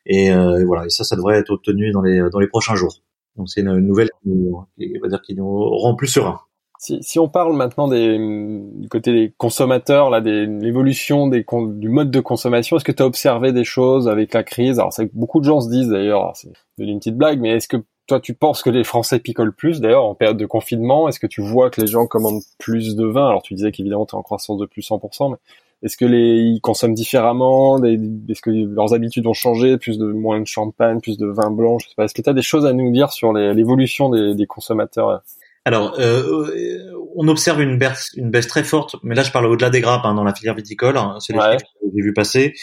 Et, 0.05 0.31
euh, 0.31 0.63
voilà, 0.65 0.85
et 0.85 0.89
ça, 0.89 1.03
ça 1.03 1.17
devrait 1.17 1.37
être 1.37 1.51
obtenu 1.51 1.91
dans 1.91 2.01
les 2.01 2.21
dans 2.31 2.39
les 2.39 2.47
prochains 2.47 2.75
jours. 2.75 3.01
Donc 3.35 3.49
c'est 3.49 3.61
une 3.61 3.77
nouvelle 3.79 4.09
qui 4.23 4.29
nous, 4.29 4.65
va 5.01 5.09
dire, 5.09 5.21
qui 5.21 5.35
nous 5.35 5.45
rend 5.77 5.95
plus 5.95 6.07
serein. 6.07 6.39
Si, 6.83 7.19
on 7.19 7.29
parle 7.29 7.55
maintenant 7.55 7.87
des, 7.87 8.17
du 8.17 8.89
côté 8.89 9.13
des 9.13 9.31
consommateurs, 9.37 10.09
là, 10.09 10.19
des, 10.19 10.47
l'évolution 10.47 11.27
du 11.27 11.89
mode 11.89 12.09
de 12.09 12.19
consommation, 12.19 12.75
est-ce 12.75 12.83
que 12.83 12.91
tu 12.91 13.03
as 13.03 13.05
observé 13.05 13.51
des 13.51 13.63
choses 13.63 14.07
avec 14.09 14.33
la 14.33 14.41
crise? 14.41 14.79
Alors, 14.79 14.91
c'est 14.91 15.13
beaucoup 15.13 15.39
de 15.39 15.45
gens 15.45 15.61
se 15.61 15.69
disent 15.69 15.89
d'ailleurs, 15.89 16.35
c'est 16.35 16.49
une 16.79 16.97
petite 16.97 17.17
blague, 17.17 17.39
mais 17.39 17.49
est-ce 17.49 17.67
que 17.67 17.77
toi, 18.07 18.19
tu 18.19 18.33
penses 18.33 18.63
que 18.63 18.71
les 18.71 18.83
Français 18.83 19.19
picolent 19.19 19.53
plus, 19.53 19.79
d'ailleurs, 19.79 20.05
en 20.05 20.15
période 20.15 20.37
de 20.37 20.45
confinement? 20.47 21.07
Est-ce 21.07 21.19
que 21.19 21.27
tu 21.27 21.41
vois 21.41 21.69
que 21.69 21.81
les 21.81 21.85
gens 21.85 22.07
commandent 22.07 22.41
plus 22.57 22.95
de 22.95 23.05
vin? 23.05 23.27
Alors, 23.27 23.43
tu 23.43 23.53
disais 23.53 23.71
qu'évidemment, 23.71 24.07
tu 24.07 24.15
es 24.15 24.17
en 24.17 24.23
croissance 24.23 24.57
de 24.57 24.65
plus 24.65 24.81
100%, 24.81 25.29
mais 25.29 25.37
est-ce 25.83 25.97
que 25.97 26.05
les 26.05 26.39
ils 26.39 26.61
consomment 26.61 26.95
différemment? 26.95 27.77
Est-ce 27.83 28.41
que 28.41 28.49
leurs 28.49 28.95
habitudes 28.95 29.27
ont 29.27 29.33
changé? 29.33 29.77
Plus 29.77 29.99
de 29.99 30.07
moins 30.07 30.39
de 30.39 30.47
champagne, 30.47 30.99
plus 30.99 31.19
de 31.19 31.27
vin 31.27 31.51
blanc 31.51 31.77
Je 31.77 31.89
sais 31.89 31.95
pas. 31.95 32.05
Est-ce 32.05 32.15
que 32.15 32.23
tu 32.23 32.29
as 32.29 32.33
des 32.33 32.41
choses 32.41 32.65
à 32.65 32.73
nous 32.73 32.91
dire 32.91 33.11
sur 33.11 33.33
l'évolution 33.33 34.09
des 34.09 34.47
consommateurs? 34.47 35.21
Alors, 35.65 35.93
euh, 35.99 36.91
on 37.15 37.27
observe 37.27 37.61
une 37.61 37.77
baisse, 37.77 38.11
une 38.15 38.31
baisse 38.31 38.47
très 38.47 38.63
forte, 38.63 38.95
mais 39.03 39.15
là 39.15 39.23
je 39.23 39.31
parle 39.31 39.45
au-delà 39.45 39.69
des 39.69 39.81
grappes 39.81 40.05
hein, 40.05 40.13
dans 40.13 40.23
la 40.23 40.33
filière 40.33 40.55
viticole, 40.55 40.97
hein, 40.97 41.17
c'est 41.19 41.33
les 41.33 41.39
que 41.39 41.65
j'ai 41.95 42.01
vu 42.01 42.13
passer, 42.13 42.53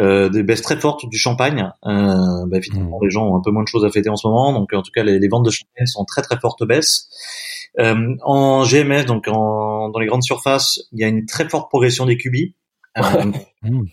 euh, 0.00 0.28
des 0.28 0.42
baisses 0.42 0.62
très 0.62 0.78
fortes 0.78 1.08
du 1.08 1.18
champagne. 1.18 1.70
Euh, 1.86 2.46
bah, 2.46 2.58
évidemment, 2.58 2.98
mmh. 2.98 3.04
les 3.04 3.10
gens 3.10 3.26
ont 3.26 3.36
un 3.36 3.42
peu 3.42 3.50
moins 3.50 3.62
de 3.62 3.68
choses 3.68 3.84
à 3.84 3.90
fêter 3.90 4.10
en 4.10 4.16
ce 4.16 4.26
moment, 4.26 4.52
donc 4.52 4.72
en 4.72 4.82
tout 4.82 4.90
cas 4.92 5.02
les, 5.02 5.18
les 5.18 5.28
ventes 5.28 5.44
de 5.44 5.50
champagne 5.50 5.86
sont 5.86 6.00
en 6.00 6.04
très 6.04 6.22
très 6.22 6.38
forte 6.38 6.64
baisse. 6.64 7.08
Euh, 7.78 8.16
en 8.22 8.64
GMS, 8.64 9.06
donc 9.06 9.28
en, 9.28 9.88
dans 9.88 9.98
les 9.98 10.06
grandes 10.06 10.22
surfaces, 10.22 10.80
il 10.92 11.00
y 11.00 11.04
a 11.04 11.08
une 11.08 11.24
très 11.24 11.48
forte 11.48 11.70
progression 11.70 12.04
des 12.06 12.16
cubis. 12.16 12.54
Euh, 12.98 13.32
mmh. 13.62 13.86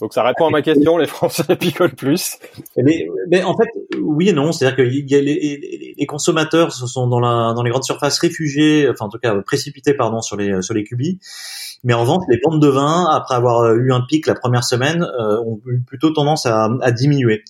Donc 0.00 0.12
ça 0.12 0.24
répond 0.24 0.48
à 0.48 0.50
ma 0.50 0.60
question, 0.60 0.98
les 0.98 1.06
Français 1.06 1.56
picolent 1.60 1.94
plus. 1.94 2.38
Mais, 2.76 3.06
mais 3.28 3.44
en 3.44 3.56
fait, 3.56 3.68
oui 4.00 4.28
et 4.28 4.32
non. 4.32 4.50
C'est-à-dire 4.50 4.76
que 4.76 4.82
y 4.82 5.14
a 5.14 5.20
les, 5.20 5.94
les, 5.96 6.06
consommateurs 6.06 6.72
se 6.72 6.86
sont 6.86 7.06
dans, 7.06 7.20
la, 7.20 7.52
dans 7.54 7.62
les 7.62 7.70
grandes 7.70 7.84
surfaces 7.84 8.18
réfugiés, 8.18 8.88
enfin 8.90 9.06
en 9.06 9.08
tout 9.08 9.18
cas 9.18 9.34
précipités 9.42 9.94
pardon 9.94 10.20
sur 10.20 10.36
les 10.36 10.62
sur 10.62 10.74
les 10.74 10.82
cubis. 10.82 11.20
Mais 11.84 11.94
en 11.94 12.00
revanche, 12.00 12.24
les 12.28 12.40
ventes 12.44 12.60
de 12.60 12.68
vin, 12.68 13.08
après 13.12 13.36
avoir 13.36 13.72
eu 13.74 13.92
un 13.92 14.00
pic 14.00 14.26
la 14.26 14.34
première 14.34 14.64
semaine, 14.64 15.02
euh, 15.02 15.40
ont 15.44 15.60
eu 15.66 15.80
plutôt 15.80 16.10
tendance 16.10 16.46
à, 16.46 16.68
à 16.80 16.90
diminuer. 16.90 17.44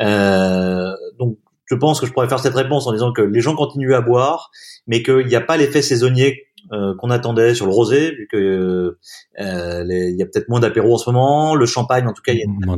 Euh, 0.00 0.92
donc 1.18 1.38
je 1.70 1.76
pense 1.76 2.00
que 2.00 2.06
je 2.06 2.12
pourrais 2.12 2.28
faire 2.28 2.40
cette 2.40 2.54
réponse 2.54 2.86
en 2.88 2.92
disant 2.92 3.12
que 3.12 3.22
les 3.22 3.40
gens 3.40 3.54
continuent 3.54 3.94
à 3.94 4.00
boire, 4.00 4.50
mais 4.86 5.02
qu'il 5.02 5.26
n'y 5.26 5.36
a 5.36 5.40
pas 5.40 5.56
l'effet 5.56 5.82
saisonnier 5.82 6.46
euh, 6.72 6.94
qu'on 6.96 7.10
attendait 7.10 7.54
sur 7.54 7.66
le 7.66 7.72
rosé, 7.72 8.12
vu 8.12 8.28
que 8.30 8.96
euh, 9.40 9.84
il 9.88 10.16
y 10.16 10.22
a 10.22 10.26
peut-être 10.26 10.48
moins 10.48 10.60
d'apéro 10.60 10.94
en 10.94 10.98
ce 10.98 11.10
moment. 11.10 11.54
Le 11.54 11.66
champagne, 11.66 12.06
en 12.06 12.12
tout 12.12 12.22
cas, 12.22 12.32
il 12.32 12.38
y 12.38 12.42
a 12.42 12.44
une 12.44 12.76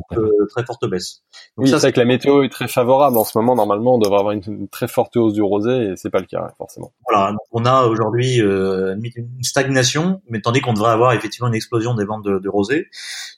très, 0.48 0.64
forte 0.64 0.88
baisse. 0.88 1.22
Donc 1.56 1.66
oui, 1.66 1.70
ça, 1.70 1.78
c'est 1.78 1.92
que 1.92 1.98
la 1.98 2.06
météo 2.06 2.42
est 2.42 2.48
très 2.48 2.68
favorable 2.68 3.18
en 3.18 3.24
ce 3.24 3.36
moment. 3.38 3.54
Normalement, 3.54 3.96
on 3.96 3.98
devrait 3.98 4.18
avoir 4.18 4.32
une, 4.32 4.68
très 4.68 4.88
forte 4.88 5.16
hausse 5.16 5.34
du 5.34 5.42
rosé, 5.42 5.70
et 5.70 5.96
c'est 5.96 6.10
pas 6.10 6.20
le 6.20 6.26
cas 6.26 6.54
forcément. 6.58 6.92
Voilà, 7.08 7.34
on 7.50 7.64
a 7.64 7.84
aujourd'hui 7.84 8.40
euh, 8.40 8.94
une 8.96 9.42
stagnation, 9.42 10.22
mais 10.28 10.40
tandis 10.40 10.60
qu'on 10.60 10.72
devrait 10.72 10.92
avoir 10.92 11.12
effectivement 11.12 11.48
une 11.48 11.54
explosion 11.54 11.94
des 11.94 12.04
ventes 12.04 12.24
de, 12.24 12.38
de 12.38 12.48
rosé. 12.48 12.88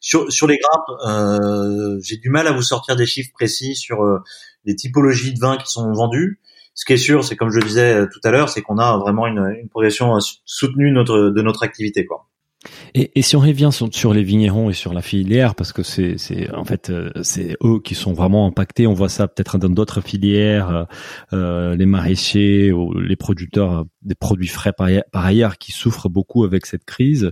Sur, 0.01 0.31
sur 0.31 0.47
les 0.47 0.59
grappes, 0.59 1.01
euh, 1.07 1.99
j'ai 2.03 2.17
du 2.17 2.31
mal 2.31 2.47
à 2.47 2.53
vous 2.53 2.63
sortir 2.63 2.97
des 2.97 3.07
chiffres 3.07 3.33
précis 3.33 3.75
sur 3.75 4.03
euh, 4.03 4.19
les 4.65 4.77
typologies 4.77 5.35
de 5.35 5.41
vins 5.41 5.57
qui 5.57 5.71
sont 5.71 5.93
vendus. 5.93 6.41
Ce 6.75 6.85
qui 6.85 6.93
est 6.93 6.99
sûr, 6.99 7.25
c'est 7.25 7.37
comme 7.37 7.51
je 7.51 7.59
le 7.59 7.67
disais 7.67 7.95
euh, 7.95 8.07
tout 8.13 8.21
à 8.25 8.31
l'heure, 8.31 8.49
c'est 8.49 8.61
qu'on 8.61 8.79
a 8.79 8.97
vraiment 8.99 9.27
une, 9.27 9.69
progression 9.71 10.17
euh, 10.17 10.21
soutenue 10.45 10.93
de 10.93 11.43
notre 11.43 11.63
activité. 11.63 12.05
Quoi. 12.05 12.27
Et, 12.95 13.23
si 13.23 13.37
on 13.37 13.41
revient 13.41 13.71
sur, 13.71 14.15
les 14.15 14.23
vignerons 14.23 14.71
et 14.71 14.73
sur 14.73 14.95
la 14.95 15.03
filière, 15.03 15.55
parce 15.55 15.73
que 15.73 15.83
c'est, 15.83 16.17
en 16.55 16.65
fait 16.65 16.91
euh, 16.91 17.11
c'est 17.23 17.57
eux 17.63 17.79
qui 17.83 17.95
sont 17.95 18.13
vraiment 18.13 18.47
impactés. 18.47 18.87
On 18.87 18.95
voit 18.95 19.09
ça 19.09 19.29
peut-être 19.29 19.59
dans 19.59 19.69
d'autres 19.69 20.01
filières, 20.01 20.87
les 21.33 21.87
maraîchers 21.87 22.73
ou 22.73 22.99
les 22.99 23.17
producteurs 23.17 23.85
des 24.05 24.15
produits 24.15 24.49
frais 24.49 24.73
par, 24.73 24.89
ailleurs 25.13 25.59
qui 25.59 25.73
souffrent 25.73 26.09
beaucoup 26.09 26.45
avec 26.45 26.67
cette 26.67 26.85
crise, 26.85 27.25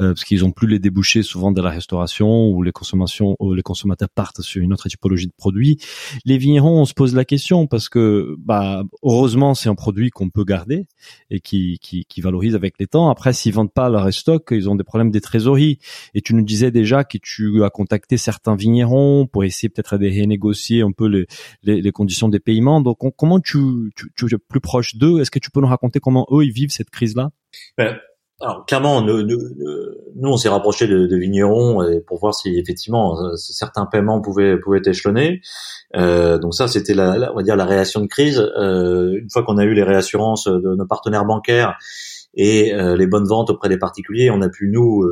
euh, 0.00 0.12
parce 0.12 0.24
qu'ils 0.24 0.44
ont 0.44 0.52
plus 0.52 0.68
les 0.68 0.78
débouchés 0.78 1.22
souvent 1.22 1.52
de 1.52 1.60
la 1.60 1.70
restauration 1.70 2.48
ou 2.48 2.62
les 2.62 2.72
consommations, 2.72 3.36
ou 3.40 3.54
les 3.54 3.62
consommateurs 3.62 4.08
partent 4.08 4.40
sur 4.40 4.62
une 4.62 4.72
autre 4.72 4.88
typologie 4.88 5.26
de 5.26 5.32
produits. 5.36 5.78
Les 6.24 6.38
vignerons, 6.38 6.80
on 6.80 6.84
se 6.84 6.94
pose 6.94 7.14
la 7.14 7.24
question 7.24 7.66
parce 7.66 7.88
que 7.88 8.36
bah 8.38 8.84
heureusement 9.02 9.54
c'est 9.54 9.68
un 9.68 9.74
produit 9.74 10.10
qu'on 10.10 10.30
peut 10.30 10.44
garder 10.44 10.86
et 11.30 11.40
qui, 11.40 11.78
qui, 11.80 12.04
qui 12.04 12.20
valorise 12.20 12.54
avec 12.54 12.74
les 12.78 12.86
temps. 12.86 13.10
Après, 13.10 13.32
s'ils 13.32 13.52
vendent 13.52 13.72
pas 13.72 13.88
leur 13.88 14.12
stock, 14.12 14.48
ils 14.52 14.68
ont 14.68 14.74
des 14.76 14.84
problèmes 14.84 15.10
des 15.10 15.20
trésoreries. 15.20 15.78
Et 16.14 16.20
tu 16.20 16.34
nous 16.34 16.44
disais 16.44 16.70
déjà 16.70 17.04
que 17.04 17.18
tu 17.18 17.64
as 17.64 17.70
contacté 17.70 18.16
certains 18.16 18.54
vignerons 18.54 19.26
pour 19.26 19.44
essayer 19.44 19.68
peut-être 19.68 19.98
de 19.98 20.06
renégocier 20.06 20.82
un 20.82 20.92
peu 20.92 21.06
les, 21.06 21.26
les, 21.62 21.80
les 21.80 21.92
conditions 21.92 22.28
des 22.28 22.40
paiements. 22.40 22.80
Donc, 22.80 22.98
comment 23.16 23.40
tu, 23.40 23.92
tu, 23.96 24.12
tu 24.14 24.26
es 24.26 24.38
plus 24.38 24.60
proche 24.60 24.96
d'eux? 24.96 25.20
Est-ce 25.20 25.30
que 25.30 25.38
tu 25.38 25.50
peux 25.50 25.60
nous 25.60 25.66
raconter 25.66 26.00
comment 26.00 26.11
eux 26.30 26.44
ils 26.44 26.52
vivent 26.52 26.70
cette 26.70 26.90
crise-là? 26.90 27.30
Ben, 27.76 27.96
alors 28.40 28.66
clairement, 28.66 29.02
nous, 29.02 29.22
nous, 29.22 30.28
on 30.28 30.36
s'est 30.36 30.48
rapproché 30.48 30.88
de, 30.88 31.06
de, 31.06 31.16
vignerons 31.16 31.78
pour 32.06 32.18
voir 32.18 32.34
si 32.34 32.58
effectivement 32.58 33.20
euh, 33.22 33.36
certains 33.36 33.86
paiements 33.86 34.20
pouvaient 34.20 34.58
pouvaient 34.58 34.82
échelonnés. 34.84 35.40
Euh, 35.94 36.38
donc 36.38 36.54
ça, 36.54 36.66
c'était 36.66 36.94
la, 36.94 37.32
on 37.32 37.36
va 37.36 37.42
dire 37.42 37.56
la 37.56 37.64
réaction 37.64 38.00
de 38.00 38.06
crise. 38.06 38.40
Euh, 38.40 39.18
une 39.20 39.30
fois 39.30 39.44
qu'on 39.44 39.58
a 39.58 39.64
eu 39.64 39.74
les 39.74 39.84
réassurances 39.84 40.48
de 40.48 40.74
nos 40.74 40.86
partenaires 40.86 41.24
bancaires 41.24 41.78
et 42.34 42.74
euh, 42.74 42.96
les 42.96 43.06
bonnes 43.06 43.28
ventes 43.28 43.50
auprès 43.50 43.68
des 43.68 43.78
particuliers, 43.78 44.30
on 44.30 44.42
a 44.42 44.48
pu 44.48 44.68
nous 44.68 45.06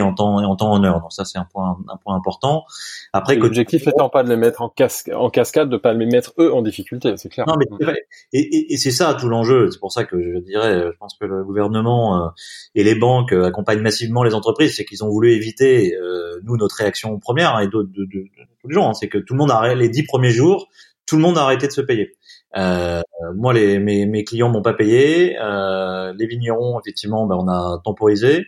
en 0.00 0.14
temps 0.14 0.36
en 0.36 0.56
temps 0.56 0.72
en 0.72 0.84
heure. 0.84 1.00
Donc 1.00 1.12
ça 1.12 1.24
c'est 1.24 1.38
un 1.38 1.46
point 1.50 1.78
un 1.88 1.96
point 1.96 2.14
important. 2.14 2.64
Après 3.12 3.36
l'objectif 3.36 3.86
étant 3.86 4.08
pas 4.08 4.22
de 4.22 4.28
les 4.28 4.36
mettre 4.36 4.62
en, 4.62 4.68
casque, 4.68 5.10
en 5.14 5.30
cascade, 5.30 5.68
de 5.68 5.76
pas 5.76 5.92
les 5.92 6.06
mettre 6.06 6.32
eux 6.38 6.52
en 6.52 6.62
difficulté, 6.62 7.14
c'est 7.16 7.28
clair. 7.28 7.46
Non 7.46 7.54
mais 7.58 7.66
c'est 7.78 7.84
vrai. 7.84 8.06
Et, 8.32 8.40
et, 8.40 8.74
et 8.74 8.76
c'est 8.76 8.90
ça 8.90 9.14
tout 9.14 9.28
l'enjeu. 9.28 9.70
C'est 9.70 9.80
pour 9.80 9.92
ça 9.92 10.04
que 10.04 10.20
je 10.20 10.38
dirais, 10.40 10.90
je 10.92 10.96
pense 10.98 11.16
que 11.18 11.24
le 11.24 11.44
gouvernement 11.44 12.24
euh, 12.24 12.28
et 12.74 12.84
les 12.84 12.94
banques 12.94 13.32
euh, 13.32 13.46
accompagnent 13.46 13.82
massivement 13.82 14.22
les 14.22 14.34
entreprises, 14.34 14.76
c'est 14.76 14.84
qu'ils 14.84 15.04
ont 15.04 15.08
voulu 15.08 15.32
éviter 15.32 15.94
euh, 15.94 16.40
nous 16.44 16.56
notre 16.56 16.76
réaction 16.76 17.18
première 17.18 17.56
hein, 17.56 17.60
et 17.60 17.68
d'autres 17.68 17.90
de, 17.90 18.04
de, 18.04 18.20
de, 18.20 18.28
les 18.68 18.74
gens, 18.74 18.90
hein, 18.90 18.94
c'est 18.94 19.08
que 19.08 19.18
tout 19.18 19.34
le 19.34 19.38
monde 19.38 19.50
a 19.50 19.74
les 19.74 19.88
dix 19.88 20.02
premiers 20.02 20.30
jours, 20.30 20.68
tout 21.06 21.16
le 21.16 21.22
monde 21.22 21.38
a 21.38 21.42
arrêté 21.42 21.66
de 21.66 21.72
se 21.72 21.80
payer. 21.80 22.12
Euh, 22.56 23.02
moi, 23.36 23.52
les, 23.52 23.78
mes, 23.78 24.06
mes 24.06 24.24
clients 24.24 24.48
m'ont 24.48 24.62
pas 24.62 24.72
payé. 24.72 25.38
Euh, 25.40 26.12
les 26.16 26.26
vignerons, 26.26 26.80
effectivement, 26.80 27.26
ben, 27.26 27.36
on 27.36 27.48
a 27.48 27.80
temporisé. 27.84 28.46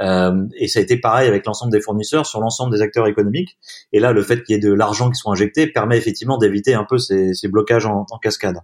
Euh, 0.00 0.46
et 0.56 0.68
ça 0.68 0.80
a 0.80 0.82
été 0.82 0.98
pareil 0.98 1.28
avec 1.28 1.46
l'ensemble 1.46 1.72
des 1.72 1.80
fournisseurs 1.80 2.26
sur 2.26 2.40
l'ensemble 2.40 2.74
des 2.74 2.82
acteurs 2.82 3.06
économiques. 3.06 3.56
Et 3.92 4.00
là, 4.00 4.12
le 4.12 4.22
fait 4.22 4.42
qu'il 4.42 4.54
y 4.54 4.58
ait 4.58 4.60
de 4.60 4.72
l'argent 4.72 5.10
qui 5.10 5.16
soit 5.16 5.32
injecté 5.32 5.66
permet 5.66 5.96
effectivement 5.96 6.38
d'éviter 6.38 6.74
un 6.74 6.84
peu 6.84 6.98
ces, 6.98 7.34
ces 7.34 7.48
blocages 7.48 7.86
en, 7.86 8.06
en 8.10 8.18
cascade. 8.18 8.58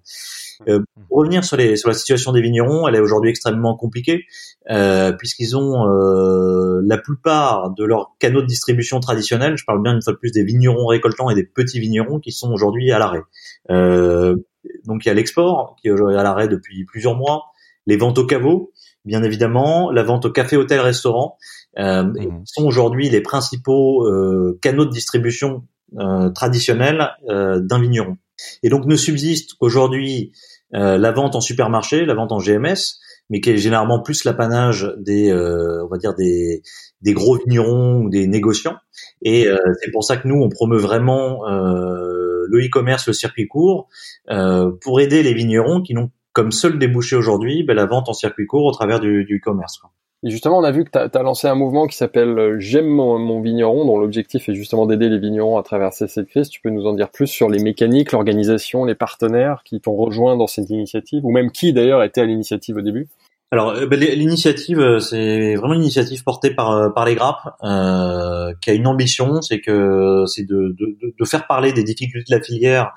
Euh, 0.69 0.81
pour 1.09 1.19
revenir 1.19 1.45
sur, 1.45 1.57
les, 1.57 1.77
sur 1.77 1.89
la 1.89 1.95
situation 1.95 2.33
des 2.33 2.41
vignerons, 2.41 2.87
elle 2.87 2.95
est 2.95 3.01
aujourd'hui 3.01 3.31
extrêmement 3.31 3.77
compliquée 3.77 4.25
euh, 4.71 5.12
puisqu'ils 5.12 5.57
ont 5.57 5.89
euh, 5.89 6.81
la 6.85 6.99
plupart 6.99 7.71
de 7.71 7.85
leurs 7.85 8.12
canaux 8.19 8.43
de 8.43 8.47
distribution 8.47 9.01
traditionnels. 9.01 9.57
Je 9.57 9.65
parle 9.65 9.83
bien 9.83 9.95
une 9.95 10.03
fois 10.03 10.12
de 10.12 10.19
plus 10.19 10.33
des 10.33 10.45
vignerons 10.45 10.87
récoltants 10.87 11.31
et 11.31 11.35
des 11.35 11.45
petits 11.45 11.81
vignerons 11.81 12.21
qui 12.21 12.33
sont 12.33 12.53
aujourd'hui 12.53 12.93
à 12.93 12.99
l'arrêt. 12.99 13.23
Euh, 13.71 14.37
donc 14.85 15.05
il 15.05 15.09
y 15.09 15.11
a 15.11 15.15
l'export 15.15 15.77
qui 15.81 15.89
est 15.89 15.93
à 15.93 16.23
l'arrêt 16.23 16.49
depuis 16.49 16.85
plusieurs 16.85 17.17
mois, 17.17 17.47
les 17.87 17.97
ventes 17.97 18.19
au 18.19 18.27
caveau, 18.27 18.73
bien 19.05 19.23
évidemment, 19.23 19.91
la 19.91 20.03
vente 20.03 20.27
au 20.27 20.31
café, 20.31 20.57
hôtel, 20.57 20.81
restaurant, 20.81 21.37
euh, 21.79 22.05
mmh. 22.05 22.43
sont 22.45 22.65
aujourd'hui 22.65 23.09
les 23.09 23.21
principaux 23.21 24.07
euh, 24.07 24.59
canaux 24.63 24.85
de 24.85 24.91
distribution 24.91 25.65
euh, 25.99 26.31
traditionnels 26.31 27.11
euh, 27.29 27.61
d'un 27.61 27.79
vigneron. 27.79 28.17
Et 28.63 28.71
donc 28.71 28.87
ne 28.87 28.97
subsiste 28.97 29.51
aujourd'hui 29.61 30.33
euh, 30.75 30.97
la 30.97 31.13
vente 31.13 31.37
en 31.37 31.43
supermarché, 31.43 32.07
la 32.07 32.15
vente 32.15 32.33
en 32.33 32.39
GMS, 32.39 32.99
mais 33.29 33.43
qui 33.43 33.51
est 33.51 33.59
généralement 33.59 34.01
plus 34.01 34.25
l'apanage 34.25 34.91
des, 34.97 35.35
on 35.35 35.89
va 35.89 35.99
dire 35.99 36.15
des, 36.15 36.63
des 37.03 37.13
gros 37.13 37.37
vignerons 37.37 38.05
ou 38.05 38.09
des 38.09 38.27
négociants. 38.27 38.77
Et 39.21 39.47
c'est 39.83 39.91
pour 39.91 40.05
ça 40.05 40.17
que 40.17 40.27
nous 40.29 40.41
on 40.43 40.49
promeut 40.49 40.79
vraiment 40.79 41.47
le 41.47 42.67
e-commerce, 42.67 43.07
le 43.07 43.13
circuit 43.15 43.49
court, 43.49 43.89
pour 44.27 45.01
aider 45.01 45.23
les 45.23 45.33
vignerons 45.33 45.81
qui 45.81 45.95
n'ont 45.95 46.11
comme 46.33 46.53
seul 46.53 46.79
débouché 46.79 47.17
aujourd'hui 47.17 47.62
ben, 47.62 47.75
la 47.75 47.87
vente 47.87 48.09
en 48.09 48.12
circuit 48.12 48.47
court 48.47 48.65
au 48.65 48.73
travers 48.73 49.01
du, 49.01 49.23
e-commerce. 49.23 49.81
Et 50.25 50.31
justement, 50.31 50.59
on 50.59 50.65
a 50.65 50.71
vu 50.71 50.85
que 50.85 50.91
tu 50.91 50.99
as, 50.99 51.23
lancé 51.23 51.49
un 51.49 51.57
mouvement 51.57 51.89
qui 51.89 51.97
s'appelle 51.97 52.39
euh, 52.39 52.57
J'aime 52.61 52.87
mon, 52.87 53.41
vigneron, 53.41 53.85
dont 53.85 53.99
l'objectif 53.99 54.49
est 54.49 54.55
justement 54.55 54.87
d'aider 54.87 55.09
les 55.09 55.19
vignerons 55.19 55.59
à 55.59 55.65
traverser 55.65 56.07
cette 56.07 56.29
crise. 56.29 56.49
Tu 56.49 56.61
peux 56.61 56.71
nous 56.71 56.87
en 56.87 56.95
dire 56.95 57.11
plus 57.11 57.27
sur 57.27 57.49
les 57.49 57.61
mécaniques, 57.61 58.12
l'organisation, 58.12 58.85
les 58.85 58.95
partenaires 58.95 59.62
qui 59.65 59.81
t'ont 59.81 59.97
rejoint 59.97 60.37
dans 60.37 60.47
cette 60.47 60.71
initiative, 60.71 61.25
ou 61.25 61.33
même 61.33 61.51
qui 61.51 61.73
d'ailleurs 61.73 62.05
était 62.05 62.21
à 62.21 62.25
l'initiative 62.25 62.77
au 62.77 62.83
début? 62.83 63.09
Alors 63.53 63.73
euh, 63.73 63.87
ben, 63.87 64.01
l'initiative, 64.01 64.81
euh, 64.81 64.99
c'est 64.99 65.57
vraiment 65.57 65.75
une 65.75 65.83
initiative 65.83 66.25
portée 66.25 66.55
par 66.55 66.95
par 66.95 67.05
les 67.05 67.15
grappes, 67.15 67.55
euh, 67.62 68.55
qui 68.62 68.71
a 68.71 68.73
une 68.73 68.87
ambition, 68.87 69.43
c'est 69.43 69.61
que 69.61 70.25
c'est 70.27 70.47
de, 70.47 70.75
de, 70.79 70.97
de, 71.19 71.25
faire 71.27 71.47
parler 71.47 71.75
des 71.75 71.85
difficultés 71.85 72.33
de 72.33 72.39
la 72.39 72.43
filière 72.43 72.93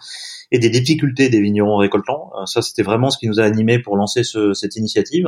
et 0.51 0.59
des 0.59 0.69
difficultés 0.69 1.29
des 1.29 1.41
vignerons 1.41 1.77
récoltants. 1.77 2.31
Euh, 2.39 2.45
ça, 2.45 2.61
c'était 2.61 2.83
vraiment 2.83 3.09
ce 3.09 3.17
qui 3.17 3.27
nous 3.27 3.39
a 3.39 3.43
animés 3.43 3.79
pour 3.79 3.97
lancer 3.97 4.23
ce, 4.23 4.53
cette 4.53 4.75
initiative. 4.75 5.27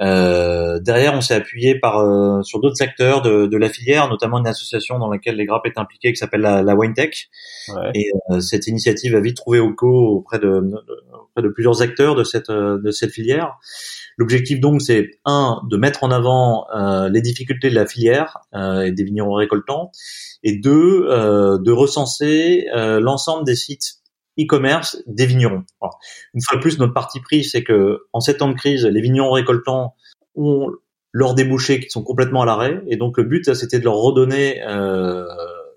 Euh, 0.00 0.78
derrière, 0.80 1.14
on 1.14 1.20
s'est 1.20 1.34
appuyé 1.34 1.78
par 1.78 1.98
euh, 1.98 2.42
sur 2.42 2.60
d'autres 2.60 2.82
acteurs 2.82 3.22
de, 3.22 3.46
de, 3.46 3.56
la 3.56 3.68
filière, 3.68 4.08
notamment 4.08 4.38
une 4.38 4.46
association 4.46 4.98
dans 4.98 5.08
laquelle 5.08 5.36
les 5.36 5.46
grappes 5.46 5.66
est 5.66 5.78
impliquée 5.78 6.12
qui 6.12 6.18
s'appelle 6.18 6.40
la, 6.40 6.62
la 6.62 6.74
WineTech. 6.74 7.28
Ouais. 7.68 7.90
Et 7.94 8.10
euh, 8.30 8.40
cette 8.40 8.66
initiative 8.66 9.14
a 9.14 9.20
vite 9.20 9.36
trouvé 9.36 9.60
co 9.76 9.88
auprès 9.88 10.38
de, 10.38 10.48
auprès 10.48 11.42
de 11.42 11.48
plusieurs 11.48 11.82
acteurs 11.82 12.14
de 12.14 12.24
cette 12.24 12.50
de 12.50 12.90
cette 12.90 13.12
filière. 13.12 13.56
L'objectif 14.16 14.60
donc, 14.60 14.82
c'est 14.82 15.10
un 15.24 15.60
de 15.68 15.76
mettre 15.76 16.04
en 16.04 16.10
avant 16.10 16.66
euh, 16.74 17.08
les 17.08 17.22
difficultés 17.22 17.70
de 17.70 17.74
la 17.74 17.86
filière 17.86 18.38
euh, 18.54 18.82
et 18.82 18.92
des 18.92 19.04
vignerons 19.04 19.34
récoltants, 19.34 19.90
et 20.42 20.58
deux 20.58 21.06
euh, 21.08 21.58
de 21.58 21.70
recenser 21.72 22.66
l'ensemble 22.74 23.44
des 23.44 23.54
sites 23.54 24.01
e-commerce 24.40 25.02
des 25.06 25.26
vignerons. 25.26 25.64
une 26.34 26.40
fois 26.42 26.56
de 26.56 26.62
plus, 26.62 26.78
notre 26.78 26.94
parti 26.94 27.20
pris, 27.20 27.44
c'est 27.44 27.62
que 27.62 28.00
en 28.12 28.20
ces 28.20 28.36
temps 28.36 28.48
de 28.48 28.54
crise, 28.54 28.86
les 28.86 29.00
vignerons 29.00 29.32
récoltants 29.32 29.94
ont 30.34 30.70
leurs 31.12 31.34
débouchés 31.34 31.80
qui 31.80 31.90
sont 31.90 32.02
complètement 32.02 32.42
à 32.42 32.46
l'arrêt, 32.46 32.82
et 32.86 32.96
donc 32.96 33.18
le 33.18 33.24
but, 33.24 33.54
c'était 33.54 33.78
de 33.78 33.84
leur 33.84 33.96
redonner 33.96 34.62
euh, 34.66 35.26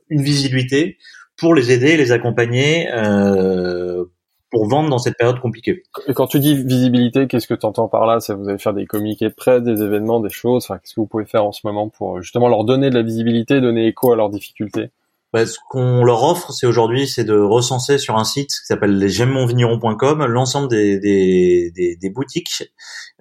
une 0.10 0.22
visibilité 0.22 0.98
pour 1.38 1.54
les 1.54 1.72
aider, 1.72 1.98
les 1.98 2.12
accompagner 2.14 2.90
euh, 2.94 4.06
pour 4.50 4.70
vendre 4.70 4.90
dans 4.90 4.98
cette 4.98 5.18
période 5.18 5.40
compliquée. 5.42 5.84
Et 6.08 6.14
quand 6.14 6.28
tu 6.28 6.40
dis 6.40 6.56
visibilité, 6.56 7.28
qu'est-ce 7.28 7.48
que 7.48 7.54
tu 7.54 7.66
entends 7.66 7.90
par 7.90 8.06
là? 8.06 8.22
Ça 8.22 8.36
vous 8.36 8.48
allez 8.48 8.58
faire 8.58 8.74
des 8.74 8.86
communiqués 8.86 9.28
de 9.28 9.34
presse, 9.34 9.62
des 9.64 9.84
événements, 9.84 10.22
des 10.22 10.30
choses? 10.30 10.64
Enfin, 10.64 10.78
qu'est-ce 10.78 10.96
que 10.96 11.02
vous 11.02 11.08
pouvez 11.08 11.26
faire 11.26 11.44
en 11.44 11.52
ce 11.52 11.62
moment 11.66 11.90
pour 11.90 12.22
justement 12.22 12.48
leur 12.48 12.64
donner 12.64 12.90
de 12.90 12.96
la 12.96 13.02
visibilité, 13.02 13.60
donner 13.60 13.88
écho 13.88 14.14
à 14.14 14.16
leurs 14.16 14.30
difficultés? 14.30 14.92
Bah, 15.36 15.46
ce 15.46 15.58
qu'on 15.68 16.06
leur 16.06 16.24
offre, 16.24 16.54
c'est 16.54 16.66
aujourd'hui, 16.66 17.08
c'est 17.08 17.26
de 17.26 17.38
recenser 17.38 17.98
sur 17.98 18.16
un 18.16 18.24
site 18.24 18.52
qui 18.52 18.66
s'appelle 18.66 18.98
lesjemmonvigneron.com 18.98 20.26
l'ensemble 20.28 20.70
des, 20.70 20.98
des, 20.98 21.74
des, 21.76 21.98
des 21.98 22.10
boutiques 22.10 22.72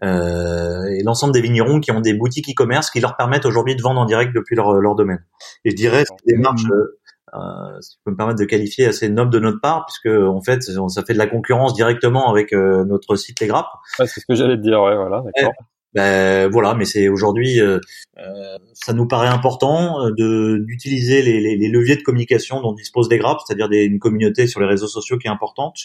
euh, 0.04 0.84
et 0.96 1.02
l'ensemble 1.02 1.32
des 1.32 1.40
vignerons 1.40 1.80
qui 1.80 1.90
ont 1.90 2.00
des 2.00 2.14
boutiques 2.14 2.48
e-commerce 2.48 2.90
qui 2.90 3.00
leur 3.00 3.16
permettent 3.16 3.46
aujourd'hui 3.46 3.74
de 3.74 3.82
vendre 3.82 4.00
en 4.00 4.04
direct 4.04 4.32
depuis 4.32 4.54
leur, 4.54 4.74
leur 4.74 4.94
domaine. 4.94 5.24
Et 5.64 5.70
je 5.70 5.74
dirais, 5.74 6.04
c'est 6.06 6.14
une 6.32 6.36
démarche, 6.36 6.62
mmh. 6.62 7.36
euh, 7.36 7.80
si 7.80 7.96
je 7.96 8.02
peux 8.04 8.12
me 8.12 8.16
permettre 8.16 8.38
de 8.38 8.44
qualifier, 8.44 8.86
assez 8.86 9.08
noble 9.08 9.32
de 9.32 9.40
notre 9.40 9.60
part, 9.60 9.84
puisque 9.84 10.16
en 10.16 10.40
fait, 10.40 10.62
ça 10.62 11.02
fait 11.04 11.14
de 11.14 11.18
la 11.18 11.26
concurrence 11.26 11.74
directement 11.74 12.30
avec 12.30 12.52
euh, 12.52 12.84
notre 12.84 13.16
site 13.16 13.40
Les 13.40 13.48
Grappes. 13.48 13.72
Ouais, 13.98 14.06
c'est 14.06 14.20
ce 14.20 14.26
que 14.26 14.36
j'allais 14.36 14.56
te 14.56 14.62
dire, 14.62 14.80
ouais, 14.80 14.94
voilà, 14.94 15.20
d'accord 15.20 15.52
ben 15.94 16.48
voilà, 16.50 16.74
mais 16.74 16.84
c'est 16.84 17.08
aujourd'hui, 17.08 17.60
euh, 17.60 17.78
euh, 18.18 18.58
ça 18.72 18.92
nous 18.92 19.06
paraît 19.06 19.28
important 19.28 20.04
euh, 20.04 20.10
de 20.16 20.64
d'utiliser 20.66 21.22
les, 21.22 21.40
les, 21.40 21.56
les, 21.56 21.68
leviers 21.68 21.96
de 21.96 22.02
communication 22.02 22.60
dont 22.60 22.72
disposent 22.72 23.08
les 23.08 23.18
grappes, 23.18 23.38
c'est-à-dire 23.46 23.68
une 23.70 23.98
communauté 23.98 24.46
sur 24.46 24.60
les 24.60 24.66
réseaux 24.66 24.88
sociaux 24.88 25.18
qui 25.18 25.28
est 25.28 25.30
importante, 25.30 25.76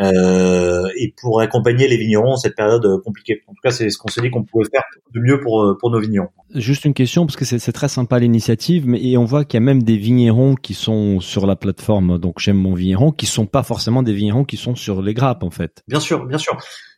euh, 0.00 0.88
et 0.96 1.14
pour 1.20 1.40
accompagner 1.40 1.86
les 1.86 1.96
vignerons 1.96 2.32
en 2.32 2.36
cette 2.36 2.56
période 2.56 2.84
compliquée. 3.04 3.42
En 3.46 3.52
tout 3.52 3.60
cas, 3.62 3.70
c'est 3.70 3.88
ce 3.90 3.98
qu'on 3.98 4.08
s'est 4.08 4.20
dit 4.20 4.30
qu'on 4.30 4.44
pouvait 4.44 4.68
faire 4.70 4.82
de 5.14 5.20
mieux 5.20 5.40
pour 5.40 5.76
pour 5.78 5.90
nos 5.90 6.00
vignerons. 6.00 6.28
Juste 6.54 6.84
une 6.84 6.94
question 6.94 7.26
parce 7.26 7.36
que 7.36 7.44
c'est 7.44 7.72
très 7.72 7.88
sympa 7.88 8.18
l'initiative, 8.18 8.86
mais 8.86 9.02
et 9.02 9.16
on 9.16 9.24
voit 9.24 9.44
qu'il 9.44 9.58
y 9.58 9.62
a 9.62 9.64
même 9.64 9.82
des 9.82 9.96
vignerons 9.96 10.56
qui 10.56 10.74
sont 10.74 11.20
sur 11.20 11.46
la 11.46 11.54
plateforme, 11.54 12.18
donc 12.18 12.40
j'aime 12.40 12.56
mon 12.56 12.74
vigneron, 12.74 13.12
qui 13.12 13.26
sont 13.26 13.46
pas 13.46 13.62
forcément 13.62 14.02
des 14.02 14.12
vignerons 14.12 14.44
qui 14.44 14.56
sont 14.56 14.74
sur 14.74 15.02
les 15.02 15.14
grappes 15.14 15.44
en 15.44 15.50
fait. 15.50 15.82
Bien 15.86 16.00
sûr, 16.00 16.26
bien 16.26 16.38
sûr. 16.38 16.56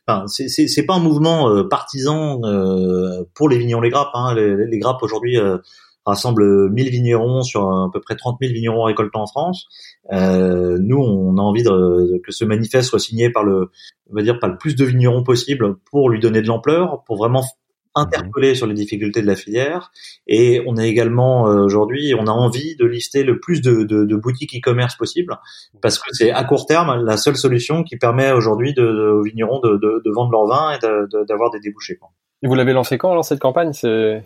Enfin, 0.09 0.25
c'est 0.27 0.85
pas 0.85 0.95
un 0.95 0.99
mouvement 0.99 1.49
euh, 1.49 1.67
partisan 1.67 2.41
euh, 2.43 3.23
pour 3.35 3.47
les 3.47 3.59
vignerons 3.59 3.81
les 3.81 3.91
grappes. 3.91 4.09
Hein. 4.15 4.33
Les, 4.33 4.79
grappes 4.79 5.03
aujourd'hui 5.03 5.37
euh, 5.37 5.57
rassemblent 6.03 6.71
1000 6.71 6.89
vignerons 6.89 7.43
sur 7.43 7.69
à 7.69 7.89
peu 7.93 8.01
près 8.01 8.15
30 8.15 8.37
000 8.41 8.51
vignerons 8.51 8.83
récoltants 8.83 9.21
en 9.21 9.27
France. 9.27 9.67
nous, 10.11 10.97
on 10.97 11.37
a 11.37 11.41
envie 11.41 11.61
de, 11.61 12.19
que 12.25 12.31
ce 12.31 12.43
manifeste 12.43 12.89
soit 12.89 12.99
signé 12.99 13.29
par 13.29 13.43
le, 13.43 13.69
on 14.09 14.15
va 14.15 14.23
dire, 14.23 14.39
par 14.39 14.49
le 14.49 14.57
plus 14.57 14.75
de 14.75 14.83
vignerons 14.83 15.23
possible 15.23 15.75
pour 15.91 16.09
lui 16.09 16.19
donner 16.19 16.41
de 16.41 16.47
l'ampleur, 16.47 17.03
pour 17.05 17.17
vraiment 17.17 17.43
interpeller 17.95 18.55
sur 18.55 18.67
les 18.67 18.73
difficultés 18.73 19.21
de 19.21 19.27
la 19.27 19.35
filière 19.35 19.91
et 20.27 20.61
on 20.67 20.77
a 20.77 20.85
également 20.85 21.49
euh, 21.49 21.63
aujourd'hui 21.63 22.13
on 22.17 22.27
a 22.27 22.31
envie 22.31 22.75
de 22.75 22.85
lister 22.85 23.23
le 23.23 23.39
plus 23.39 23.61
de, 23.61 23.83
de, 23.83 24.05
de 24.05 24.15
boutiques 24.15 24.55
e-commerce 24.55 24.95
possible 24.95 25.37
parce 25.81 25.97
que 25.97 26.09
c'est 26.11 26.31
à 26.31 26.43
court 26.43 26.65
terme 26.65 27.03
la 27.03 27.17
seule 27.17 27.35
solution 27.35 27.83
qui 27.83 27.97
permet 27.97 28.31
aujourd'hui 28.31 28.73
de, 28.73 28.83
aux 28.83 29.23
vignerons 29.23 29.59
de, 29.59 29.77
de, 29.77 30.11
vendre 30.11 30.31
leur 30.31 30.47
vin 30.47 30.71
et 30.73 31.25
d'avoir 31.27 31.51
des 31.51 31.59
débouchés. 31.59 31.99
Et 32.43 32.47
vous 32.47 32.55
l'avez 32.55 32.73
lancé 32.73 32.97
quand 32.97 33.11
alors 33.11 33.25
cette 33.25 33.39
campagne? 33.39 33.73
C'est 33.73 34.23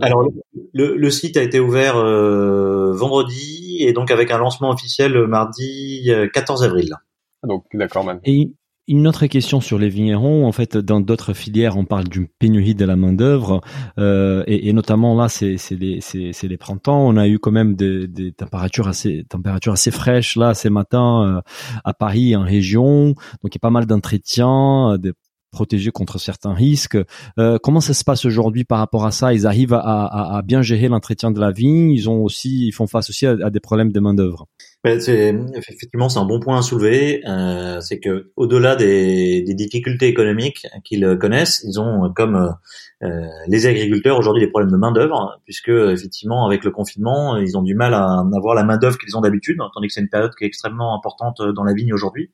alors 0.00 0.28
le, 0.72 0.96
le, 0.96 1.10
site 1.10 1.36
a 1.36 1.42
été 1.42 1.58
ouvert 1.58 1.96
euh, 1.96 2.92
vendredi 2.92 3.78
et 3.80 3.92
donc 3.92 4.10
avec 4.10 4.30
un 4.30 4.38
lancement 4.38 4.70
officiel 4.70 5.12
le 5.12 5.26
mardi 5.26 6.10
14 6.32 6.62
euh, 6.62 6.66
avril. 6.66 6.94
Donc 7.42 7.64
d'accord 7.72 8.04
même. 8.04 8.20
Et 8.24 8.52
une 8.88 9.06
autre 9.06 9.26
question 9.26 9.60
sur 9.60 9.78
les 9.78 9.88
vignerons. 9.88 10.46
En 10.46 10.52
fait, 10.52 10.76
dans 10.76 11.00
d'autres 11.00 11.34
filières, 11.34 11.76
on 11.76 11.84
parle 11.84 12.08
d'une 12.08 12.26
pénurie 12.26 12.74
de 12.74 12.84
la 12.84 12.96
main 12.96 13.12
d'œuvre, 13.12 13.60
euh, 13.98 14.44
et, 14.46 14.68
et, 14.68 14.72
notamment 14.72 15.14
là, 15.14 15.28
c'est 15.28 15.56
les, 15.70 16.00
les 16.14 16.56
printemps. 16.56 17.06
On 17.06 17.16
a 17.16 17.28
eu 17.28 17.38
quand 17.38 17.52
même 17.52 17.74
des, 17.74 18.08
des, 18.08 18.32
températures 18.32 18.88
assez 18.88 19.24
températures 19.28 19.72
assez 19.72 19.90
fraîches 19.90 20.36
là 20.36 20.54
ces 20.54 20.70
matins 20.70 21.24
euh, 21.24 21.40
à 21.84 21.94
Paris 21.94 22.34
en 22.36 22.42
région. 22.42 23.08
Donc 23.08 23.52
il 23.52 23.54
y 23.54 23.58
a 23.58 23.60
pas 23.60 23.70
mal 23.70 23.86
d'entretiens, 23.86 24.96
des 24.98 25.12
protéger 25.52 25.92
contre 25.92 26.18
certains 26.18 26.54
risques. 26.54 26.98
Euh, 27.38 27.58
comment 27.62 27.80
ça 27.80 27.94
se 27.94 28.02
passe 28.02 28.24
aujourd'hui 28.24 28.64
par 28.64 28.78
rapport 28.78 29.04
à 29.04 29.12
ça? 29.12 29.32
Ils 29.32 29.46
arrivent 29.46 29.74
à, 29.74 30.36
à, 30.36 30.42
bien 30.42 30.62
gérer 30.62 30.88
l'entretien 30.88 31.30
de 31.30 31.38
la 31.38 31.52
vigne. 31.52 31.90
Ils 31.90 32.10
ont 32.10 32.24
aussi, 32.24 32.66
ils 32.66 32.72
font 32.72 32.88
face 32.88 33.10
aussi 33.10 33.26
à, 33.26 33.50
des 33.50 33.60
problèmes 33.60 33.92
de 33.92 34.00
main 34.00 34.14
d'œuvre. 34.14 34.48
C'est 34.84 35.34
effectivement 35.54 36.08
c'est 36.08 36.18
un 36.18 36.24
bon 36.24 36.40
point 36.40 36.58
à 36.58 36.62
soulever. 36.62 37.22
Euh, 37.28 37.80
c'est 37.80 38.00
que 38.00 38.32
au-delà 38.36 38.76
des, 38.76 39.42
des, 39.42 39.54
difficultés 39.54 40.08
économiques 40.08 40.66
qu'ils 40.84 41.16
connaissent, 41.20 41.64
ils 41.64 41.78
ont 41.80 42.12
comme 42.14 42.54
euh, 43.02 43.26
les 43.48 43.66
agriculteurs 43.66 44.18
aujourd'hui 44.18 44.44
des 44.44 44.50
problèmes 44.50 44.72
de 44.72 44.76
main 44.76 44.92
d'œuvre, 44.92 45.40
puisque 45.44 45.68
effectivement 45.68 46.46
avec 46.46 46.64
le 46.64 46.70
confinement, 46.70 47.36
ils 47.36 47.56
ont 47.56 47.62
du 47.62 47.74
mal 47.74 47.94
à 47.94 48.24
avoir 48.34 48.54
la 48.54 48.64
main 48.64 48.76
d'œuvre 48.76 48.98
qu'ils 48.98 49.16
ont 49.16 49.20
d'habitude, 49.20 49.58
tandis 49.74 49.88
que 49.88 49.92
c'est 49.92 50.00
une 50.00 50.08
période 50.08 50.34
qui 50.36 50.44
est 50.44 50.48
extrêmement 50.48 50.96
importante 50.96 51.40
dans 51.54 51.64
la 51.64 51.74
vigne 51.74 51.92
aujourd'hui. 51.92 52.30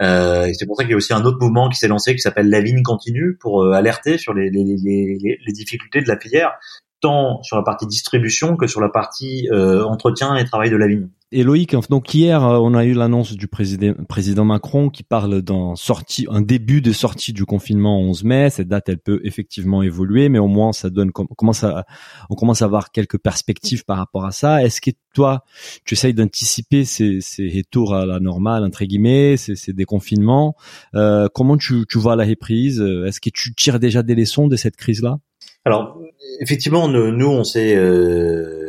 Euh, 0.00 0.48
c'est 0.58 0.66
pour 0.66 0.76
ça 0.76 0.84
qu'il 0.84 0.92
y 0.92 0.94
a 0.94 0.96
aussi 0.96 1.12
un 1.12 1.24
autre 1.24 1.38
mouvement 1.40 1.68
qui 1.68 1.78
s'est 1.78 1.88
lancé 1.88 2.14
qui 2.14 2.20
s'appelle 2.20 2.48
la 2.48 2.60
vigne 2.60 2.82
continue 2.82 3.36
pour 3.36 3.62
euh, 3.62 3.72
alerter 3.72 4.16
sur 4.18 4.32
les, 4.32 4.50
difficultés 4.50 6.00
de 6.00 6.08
la 6.08 6.18
filière, 6.18 6.52
tant 7.02 7.42
sur 7.42 7.56
la 7.56 7.62
partie 7.62 7.86
distribution 7.86 8.56
que 8.56 8.66
sur 8.66 8.80
la 8.80 8.88
partie 8.88 9.48
euh, 9.52 9.84
entretien 9.84 10.36
et 10.36 10.44
travail 10.44 10.70
de 10.70 10.76
la 10.76 10.86
vigne. 10.86 11.08
Et 11.34 11.44
Loïc, 11.44 11.74
donc 11.88 12.12
hier, 12.12 12.44
euh, 12.44 12.58
on 12.58 12.74
a 12.74 12.84
eu 12.84 12.92
l'annonce 12.92 13.32
du 13.32 13.48
président, 13.48 13.94
président 14.06 14.44
Macron 14.44 14.90
qui 14.90 15.02
parle 15.02 15.40
d'un 15.40 15.74
sortie, 15.76 16.26
un 16.30 16.42
début 16.42 16.82
de 16.82 16.92
sortie 16.92 17.32
du 17.32 17.46
confinement 17.46 18.00
11 18.00 18.24
mai. 18.24 18.50
Cette 18.50 18.68
date, 18.68 18.90
elle 18.90 18.98
peut 18.98 19.18
effectivement 19.24 19.82
évoluer, 19.82 20.28
mais 20.28 20.38
au 20.38 20.46
moins, 20.46 20.74
ça 20.74 20.90
donne, 20.90 21.10
on 21.16 21.26
commence 21.26 21.64
à, 21.64 21.86
on 22.28 22.34
commence 22.34 22.60
à 22.60 22.66
avoir 22.66 22.92
quelques 22.92 23.18
perspectives 23.18 23.86
par 23.86 23.96
rapport 23.96 24.26
à 24.26 24.30
ça. 24.30 24.62
Est-ce 24.62 24.82
que 24.82 24.90
toi, 25.14 25.42
tu 25.86 25.94
essayes 25.94 26.12
d'anticiper 26.12 26.84
ces, 26.84 27.22
ces 27.22 27.48
retours 27.48 27.94
à 27.94 28.04
la 28.04 28.20
normale, 28.20 28.62
entre 28.62 28.84
guillemets, 28.84 29.38
ces, 29.38 29.56
ces 29.56 29.72
déconfinements? 29.72 30.54
Euh, 30.94 31.28
comment 31.34 31.56
tu, 31.56 31.86
tu 31.88 31.96
vois 31.96 32.14
la 32.14 32.26
reprise? 32.26 32.78
Est-ce 32.80 33.22
que 33.22 33.30
tu 33.30 33.54
tires 33.54 33.80
déjà 33.80 34.02
des 34.02 34.14
leçons 34.14 34.48
de 34.48 34.56
cette 34.56 34.76
crise-là? 34.76 35.18
Alors, 35.64 35.98
effectivement, 36.40 36.88
nous, 36.88 37.26
on 37.26 37.44
s'est, 37.44 37.76
euh 37.76 38.62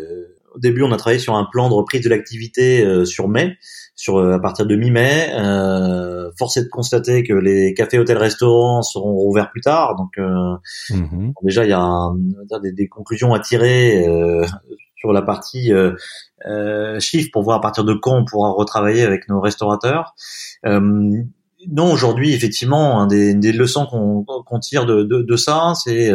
au 0.54 0.60
début, 0.60 0.84
on 0.84 0.92
a 0.92 0.98
travaillé 0.98 1.20
sur 1.20 1.36
un 1.36 1.48
plan 1.52 1.70
de 1.70 1.74
reprise 1.74 2.02
de 2.02 2.10
l'activité 2.10 2.86
euh, 2.86 3.06
sur 3.06 3.28
mai, 3.28 3.58
sur 3.96 4.18
euh, 4.18 4.34
à 4.34 4.40
partir 4.40 4.66
de 4.66 4.76
mi-mai. 4.76 5.32
Euh, 5.34 6.32
force 6.38 6.58
est 6.58 6.64
de 6.64 6.70
constater 6.70 7.24
que 7.24 7.34
les 7.34 7.74
cafés, 7.74 8.00
hôtels, 8.00 8.18
restaurants 8.18 8.82
seront 8.82 9.14
rouverts 9.14 9.50
plus 9.52 9.62
tard. 9.62 9.96
Donc 9.96 10.18
euh, 10.18 10.56
mhm. 10.92 11.34
déjà, 11.44 11.64
il 11.64 11.70
y 11.70 11.74
a 11.74 12.12
des, 12.62 12.72
des, 12.72 12.88
conclusions 12.88 13.34
à 13.34 13.40
tirer 13.40 14.06
sur 14.96 15.12
la 15.12 15.22
partie 15.22 15.72
chiffre 17.00 17.30
pour 17.34 17.44
voir 17.44 17.58
à 17.58 17.62
partir 17.62 17.84
de 17.84 17.94
quand 17.94 18.16
on 18.16 18.26
pourra 18.26 18.52
retravailler 18.52 19.04
avec 19.04 19.28
nos 19.30 19.42
restaurateurs. 19.42 20.14
Non, 21.72 21.92
aujourd'hui, 21.92 22.34
effectivement, 22.34 23.00
un 23.02 23.08
des, 23.08 23.34
des 23.34 23.52
leçons 23.52 23.86
qu'on 23.86 24.60
tire 24.60 24.86
de, 24.86 25.04
de, 25.04 25.22
de 25.22 25.36
ça, 25.36 25.74
c'est 25.76 26.12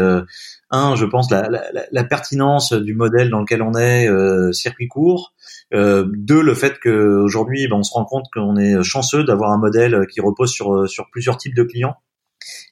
un, 0.70 0.96
je 0.96 1.04
pense 1.04 1.30
la, 1.30 1.48
la, 1.48 1.62
la, 1.90 2.04
pertinence 2.04 2.72
du 2.72 2.94
modèle 2.94 3.30
dans 3.30 3.40
lequel 3.40 3.62
on 3.62 3.74
est, 3.74 4.08
euh, 4.08 4.52
circuit 4.52 4.88
court. 4.88 5.32
Euh, 5.74 6.06
deux, 6.14 6.42
le 6.42 6.54
fait 6.54 6.78
qu'aujourd'hui, 6.82 7.68
ben, 7.68 7.76
on 7.76 7.82
se 7.82 7.92
rend 7.92 8.04
compte 8.04 8.26
qu'on 8.32 8.56
est 8.56 8.82
chanceux 8.82 9.24
d'avoir 9.24 9.52
un 9.52 9.58
modèle 9.58 10.06
qui 10.12 10.20
repose 10.20 10.50
sur 10.50 10.88
sur 10.88 11.08
plusieurs 11.10 11.38
types 11.38 11.54
de 11.54 11.62
clients 11.62 11.96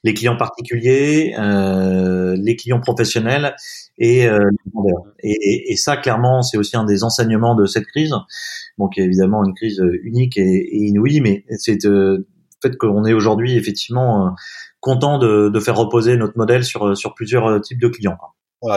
les 0.03 0.13
clients 0.13 0.37
particuliers, 0.37 1.35
euh, 1.37 2.35
les 2.39 2.55
clients 2.55 2.79
professionnels 2.79 3.55
et 3.97 4.27
euh, 4.27 4.39
les 4.39 4.71
vendeurs. 4.73 5.03
Et, 5.21 5.71
et, 5.71 5.75
ça, 5.75 5.97
clairement, 5.97 6.41
c'est 6.41 6.57
aussi 6.57 6.77
un 6.77 6.85
des 6.85 7.03
enseignements 7.03 7.55
de 7.55 7.65
cette 7.65 7.85
crise. 7.85 8.13
Donc, 8.77 8.97
évidemment, 8.97 9.43
une 9.45 9.53
crise 9.53 9.83
unique 10.03 10.37
et, 10.37 10.41
et 10.41 10.77
inouïe, 10.77 11.21
mais 11.21 11.43
c'est 11.57 11.85
euh, 11.85 12.25
fait 12.61 12.75
qu'on 12.77 13.05
est 13.05 13.13
aujourd'hui 13.13 13.55
effectivement 13.55 14.35
content 14.79 15.17
de, 15.17 15.59
faire 15.59 15.75
reposer 15.75 16.17
notre 16.17 16.37
modèle 16.37 16.63
sur, 16.63 16.95
sur 16.97 17.13
plusieurs 17.13 17.47
euh, 17.47 17.59
types 17.59 17.79
de 17.79 17.87
clients. 17.87 18.17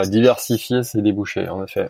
Diversifier 0.09 0.83
ses 0.83 1.01
débouchés, 1.01 1.49
en 1.49 1.63
effet. 1.63 1.89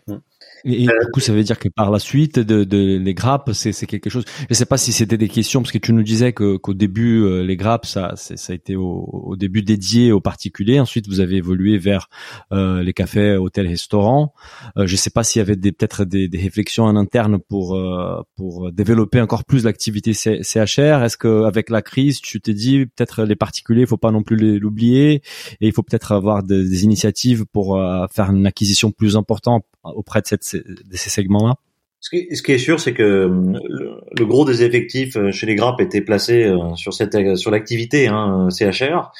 Et, 0.65 0.86
du 0.86 0.91
coup, 1.13 1.20
ça 1.20 1.34
veut 1.34 1.44
dire 1.44 1.60
que 1.60 1.70
par 1.70 1.91
la 1.91 2.00
suite, 2.00 2.39
de, 2.39 2.63
de 2.63 2.98
les 2.98 3.13
grappes, 3.13 3.51
c'est, 3.53 3.72
c'est 3.72 3.88
quelque 3.88 4.10
chose. 4.10 4.25
Je 4.50 4.53
sais 4.53 4.65
pas 4.65 4.77
si 4.77 4.91
c'était 4.91 5.18
des 5.18 5.27
questions 5.27 5.62
parce 5.62 5.72
que 5.72 5.77
tu 5.77 5.94
nous 5.94 6.03
disais 6.03 6.34
que 6.34 6.58
qu'au 6.58 6.74
début, 6.74 7.24
euh, 7.24 7.44
les 7.44 7.58
grappes, 7.58 7.86
ça, 7.86 8.13
ça 8.15 8.53
a 8.53 8.56
été 8.56 8.75
au, 8.75 9.10
au, 9.12 9.36
début 9.36 9.62
dédié 9.62 10.12
aux 10.12 10.22
particuliers. 10.22 10.79
Ensuite, 10.79 11.07
vous 11.07 11.20
avez 11.20 11.38
évolué 11.38 11.77
vers 11.77 12.09
euh, 12.51 12.83
les 12.83 12.94
cafés, 12.94 13.35
hôtels, 13.38 13.68
restaurants. 13.68 14.33
Euh, 14.77 14.88
je 14.88 14.96
sais 14.96 15.09
pas 15.09 15.24
s'il 15.24 15.40
y 15.40 15.42
avait 15.42 15.55
des, 15.55 15.72
peut-être 15.72 16.05
des, 16.05 16.27
des, 16.27 16.38
réflexions 16.38 16.83
en 16.83 16.96
interne 16.96 17.40
pour 17.40 17.75
euh, 17.75 18.22
pour 18.35 18.72
développer 18.72 19.22
encore 19.22 19.46
plus 19.46 19.64
l'activité 19.64 20.14
CHR. 20.14 21.03
Est-ce 21.03 21.18
que 21.18 21.44
avec 21.44 21.70
la 21.70 21.81
crise, 21.81 22.22
tu 22.22 22.42
t'es 22.42 22.53
dit 22.53 22.85
peut-être 22.85 23.24
les 23.24 23.35
particuliers, 23.35 23.81
il 23.81 23.88
faut 23.88 23.98
pas 23.98 24.12
non 24.12 24.24
plus 24.24 24.59
l'oublier 24.59 25.22
et 25.59 25.68
il 25.68 25.74
faut 25.74 25.83
peut-être 25.83 26.12
avoir 26.12 26.44
des, 26.44 26.68
des 26.68 26.83
initiatives 26.83 27.46
pour 27.51 27.77
euh, 27.77 28.05
faire 28.12 28.29
une 28.31 28.46
acquisition 28.46 28.92
plus 28.92 29.16
importante 29.16 29.66
auprès 29.83 30.22
de, 30.22 30.27
cette, 30.27 30.55
de 30.55 30.98
ces 30.98 31.09
segments-là 31.09 31.55
ce 32.01 32.09
qui, 32.09 32.35
ce 32.35 32.41
qui, 32.41 32.51
est 32.51 32.57
sûr, 32.57 32.79
c'est 32.79 32.94
que 32.94 33.03
euh, 33.03 33.59
le, 34.17 34.25
gros 34.25 34.44
des 34.44 34.63
effectifs 34.63 35.15
euh, 35.17 35.31
chez 35.31 35.46
les 35.46 35.53
grappes 35.53 35.79
était 35.79 36.01
placé 36.01 36.44
euh, 36.44 36.75
sur 36.75 36.96
cette 36.96 37.37
sur 37.37 37.51
l'activité 37.51 38.07
hein, 38.07 38.48
CHR. 38.50 39.11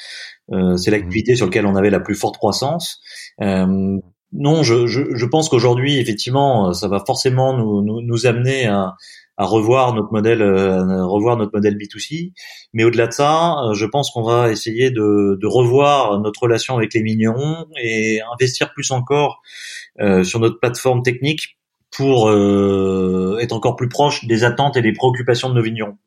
c'est 0.76 0.90
l'activité 0.90 1.36
sur 1.36 1.46
laquelle 1.46 1.66
on 1.66 1.76
avait 1.76 1.90
la 1.90 2.00
plus 2.00 2.16
forte 2.16 2.36
croissance. 2.38 3.00
Euh, 3.40 3.98
non, 4.32 4.62
je, 4.64 4.86
je, 4.86 5.14
je 5.14 5.26
pense 5.26 5.48
qu'aujourd'hui, 5.48 5.98
effectivement, 5.98 6.72
ça 6.72 6.88
va 6.88 7.04
forcément 7.06 7.56
nous, 7.56 7.82
nous, 7.82 8.00
nous 8.00 8.26
amener 8.26 8.66
à, 8.66 8.96
à, 9.36 9.44
revoir 9.44 9.94
notre 9.94 10.12
modèle, 10.12 10.42
à 10.42 11.04
revoir 11.04 11.36
notre 11.36 11.52
modèle 11.54 11.76
B2C. 11.76 12.32
Mais 12.72 12.84
au-delà 12.84 13.06
de 13.06 13.12
ça, 13.12 13.56
je 13.72 13.86
pense 13.86 14.10
qu'on 14.10 14.22
va 14.22 14.50
essayer 14.50 14.90
de, 14.90 15.38
de, 15.40 15.46
revoir 15.46 16.20
notre 16.20 16.42
relation 16.42 16.76
avec 16.76 16.94
les 16.94 17.02
mignons 17.02 17.66
et 17.82 18.20
investir 18.32 18.72
plus 18.72 18.90
encore 18.90 19.42
euh, 20.00 20.24
sur 20.24 20.40
notre 20.40 20.58
plateforme 20.58 21.02
technique 21.02 21.58
pour 21.90 22.30
euh, 22.30 23.36
être 23.40 23.52
encore 23.52 23.76
plus 23.76 23.90
proche 23.90 24.24
des 24.24 24.42
attentes 24.42 24.78
et 24.78 24.82
des 24.82 24.94
préoccupations 24.94 25.50
de 25.50 25.54
nos 25.54 25.62
vignerons. 25.62 25.98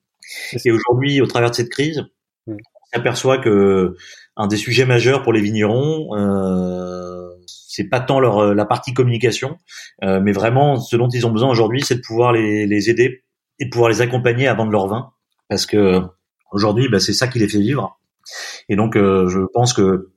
Et 0.65 0.71
aujourd'hui, 0.71 1.21
au 1.21 1.27
travers 1.27 1.51
de 1.51 1.55
cette 1.55 1.69
crise, 1.69 2.03
on 2.47 2.55
s'aperçoit 2.91 3.37
que 3.37 3.95
un 4.37 4.47
des 4.47 4.57
sujets 4.57 4.85
majeurs 4.85 5.21
pour 5.21 5.33
les 5.33 5.41
vignerons, 5.41 6.15
euh, 6.17 6.94
c'est 7.47 7.89
pas 7.89 7.99
tant 7.99 8.19
leur 8.19 8.53
la 8.53 8.65
partie 8.65 8.93
communication, 8.93 9.57
euh, 10.03 10.19
mais 10.21 10.31
vraiment 10.31 10.77
ce 10.77 10.95
dont 10.95 11.09
ils 11.09 11.25
ont 11.25 11.31
besoin 11.31 11.49
aujourd'hui, 11.49 11.81
c'est 11.81 11.95
de 11.95 12.01
pouvoir 12.01 12.31
les, 12.31 12.89
aider 12.89 13.23
et 13.59 13.69
pouvoir 13.69 13.89
les 13.89 14.01
accompagner 14.01 14.47
à 14.47 14.53
vendre 14.53 14.71
leur 14.71 14.87
vin, 14.87 15.11
parce 15.49 15.65
que 15.65 16.01
aujourd'hui, 16.51 16.89
bah, 16.89 16.99
c'est 16.99 17.13
ça 17.13 17.27
qui 17.27 17.39
les 17.39 17.47
fait 17.47 17.59
vivre. 17.59 17.99
Et 18.69 18.75
donc, 18.75 18.95
euh, 18.95 19.27
je 19.27 19.39
pense 19.53 19.73
que 19.73 20.11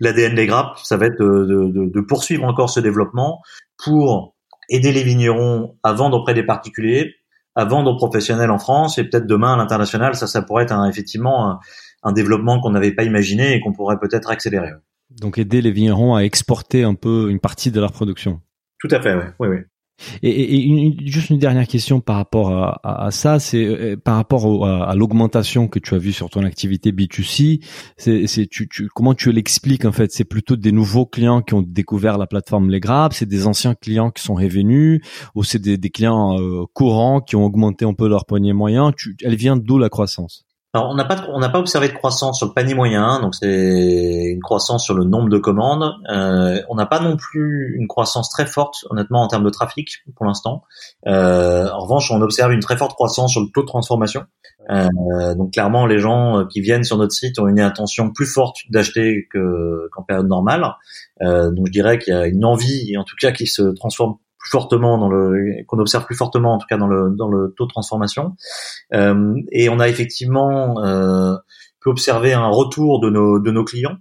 l'ADN 0.00 0.34
des 0.34 0.46
grappes, 0.46 0.78
ça 0.82 0.96
va 0.96 1.06
être 1.06 1.22
de, 1.22 2.00
poursuivre 2.00 2.44
encore 2.44 2.70
ce 2.70 2.80
développement 2.80 3.42
pour 3.82 4.34
aider 4.70 4.92
les 4.92 5.02
vignerons 5.02 5.76
à 5.82 5.92
vendre 5.92 6.18
auprès 6.18 6.34
des 6.34 6.42
particuliers, 6.42 7.14
à 7.54 7.64
vendre 7.64 7.92
aux 7.92 7.96
professionnels 7.96 8.50
en 8.50 8.58
France 8.58 8.98
et 8.98 9.04
peut-être 9.04 9.26
demain 9.26 9.54
à 9.54 9.56
l'international. 9.56 10.14
Ça, 10.14 10.26
ça 10.26 10.42
pourrait 10.42 10.64
être 10.64 10.88
effectivement 10.88 11.58
un 12.02 12.12
développement 12.12 12.60
qu'on 12.60 12.70
n'avait 12.70 12.92
pas 12.92 13.02
imaginé 13.02 13.54
et 13.54 13.60
qu'on 13.60 13.72
pourrait 13.72 13.98
peut-être 13.98 14.30
accélérer. 14.30 14.70
Donc 15.20 15.38
aider 15.38 15.62
les 15.62 15.70
vignerons 15.70 16.14
à 16.14 16.20
exporter 16.22 16.82
un 16.82 16.94
peu 16.94 17.30
une 17.30 17.40
partie 17.40 17.70
de 17.70 17.80
leur 17.80 17.92
production. 17.92 18.40
Tout 18.80 18.88
à 18.90 19.00
fait, 19.00 19.14
oui, 19.14 19.24
oui, 19.40 19.48
oui. 19.48 19.56
Et, 20.22 20.28
et 20.28 20.62
une, 20.62 21.06
juste 21.06 21.30
une 21.30 21.38
dernière 21.38 21.68
question 21.68 22.00
par 22.00 22.16
rapport 22.16 22.50
à, 22.50 22.80
à, 22.82 23.10
ça, 23.12 23.38
c'est 23.38 23.64
euh, 23.64 23.96
par 23.96 24.16
rapport 24.16 24.66
à, 24.66 24.90
à 24.90 24.94
l'augmentation 24.96 25.68
que 25.68 25.78
tu 25.78 25.94
as 25.94 25.98
vue 25.98 26.12
sur 26.12 26.30
ton 26.30 26.44
activité 26.44 26.90
B2C. 26.90 27.64
C'est, 27.96 28.26
c'est 28.26 28.48
tu, 28.48 28.68
tu, 28.68 28.88
comment 28.88 29.14
tu 29.14 29.30
l'expliques 29.30 29.84
en 29.84 29.92
fait? 29.92 30.10
C'est 30.10 30.24
plutôt 30.24 30.56
des 30.56 30.72
nouveaux 30.72 31.06
clients 31.06 31.42
qui 31.42 31.54
ont 31.54 31.62
découvert 31.62 32.18
la 32.18 32.26
plateforme 32.26 32.70
Les 32.70 32.80
Grappes, 32.80 33.14
c'est 33.14 33.28
des 33.28 33.46
anciens 33.46 33.76
clients 33.76 34.10
qui 34.10 34.22
sont 34.22 34.34
revenus, 34.34 35.00
ou 35.36 35.44
c'est 35.44 35.60
des, 35.60 35.78
des 35.78 35.90
clients 35.90 36.40
euh, 36.40 36.64
courants 36.72 37.20
qui 37.20 37.36
ont 37.36 37.44
augmenté 37.44 37.84
un 37.84 37.94
peu 37.94 38.08
leur 38.08 38.26
poignet 38.26 38.52
moyen? 38.52 38.92
Tu, 38.92 39.16
elle 39.22 39.36
vient 39.36 39.56
d'où 39.56 39.78
la 39.78 39.90
croissance? 39.90 40.44
Alors, 40.74 40.90
on 40.90 40.96
n'a 40.96 41.04
pas 41.04 41.24
on 41.28 41.38
n'a 41.38 41.48
pas 41.48 41.60
observé 41.60 41.86
de 41.88 41.92
croissance 41.92 42.38
sur 42.38 42.48
le 42.48 42.52
panier 42.52 42.74
moyen, 42.74 43.20
donc 43.20 43.36
c'est 43.36 44.24
une 44.26 44.42
croissance 44.42 44.82
sur 44.82 44.94
le 44.94 45.04
nombre 45.04 45.28
de 45.28 45.38
commandes. 45.38 45.94
Euh, 46.10 46.60
on 46.68 46.74
n'a 46.74 46.84
pas 46.84 46.98
non 46.98 47.16
plus 47.16 47.76
une 47.78 47.86
croissance 47.86 48.28
très 48.28 48.44
forte, 48.44 48.84
honnêtement, 48.90 49.22
en 49.22 49.28
termes 49.28 49.44
de 49.44 49.50
trafic 49.50 50.02
pour 50.16 50.26
l'instant. 50.26 50.64
Euh, 51.06 51.70
en 51.70 51.78
revanche, 51.78 52.10
on 52.10 52.20
observe 52.22 52.52
une 52.52 52.58
très 52.58 52.76
forte 52.76 52.94
croissance 52.94 53.30
sur 53.30 53.40
le 53.40 53.46
taux 53.54 53.62
de 53.62 53.68
transformation. 53.68 54.24
Euh, 54.68 55.34
donc 55.36 55.52
clairement, 55.52 55.86
les 55.86 56.00
gens 56.00 56.44
qui 56.46 56.60
viennent 56.60 56.82
sur 56.82 56.98
notre 56.98 57.12
site 57.12 57.38
ont 57.38 57.46
une 57.46 57.60
intention 57.60 58.10
plus 58.10 58.26
forte 58.26 58.56
d'acheter 58.68 59.28
qu'en 59.32 60.02
période 60.02 60.26
normale. 60.26 60.74
Donc 61.20 61.66
je 61.68 61.72
dirais 61.72 62.00
qu'il 62.00 62.12
y 62.14 62.16
a 62.16 62.26
une 62.26 62.44
envie, 62.44 62.96
en 62.98 63.04
tout 63.04 63.14
cas, 63.20 63.30
qui 63.30 63.46
se 63.46 63.62
transforme 63.62 64.16
plus 64.44 64.50
fortement 64.50 64.98
dans 64.98 65.08
le 65.08 65.64
qu'on 65.66 65.78
observe 65.78 66.04
plus 66.04 66.14
fortement 66.14 66.54
en 66.54 66.58
tout 66.58 66.66
cas 66.68 66.76
dans 66.76 66.86
le 66.86 67.10
dans 67.16 67.28
le 67.28 67.54
taux 67.56 67.64
de 67.64 67.70
transformation. 67.70 68.36
Euh, 68.92 69.34
et 69.50 69.70
on 69.70 69.80
a 69.80 69.88
effectivement 69.88 70.84
euh, 70.84 71.34
pu 71.80 71.88
observer 71.88 72.34
un 72.34 72.48
retour 72.48 73.00
de 73.00 73.08
nos 73.08 73.38
de 73.38 73.50
nos 73.50 73.64
clients 73.64 73.96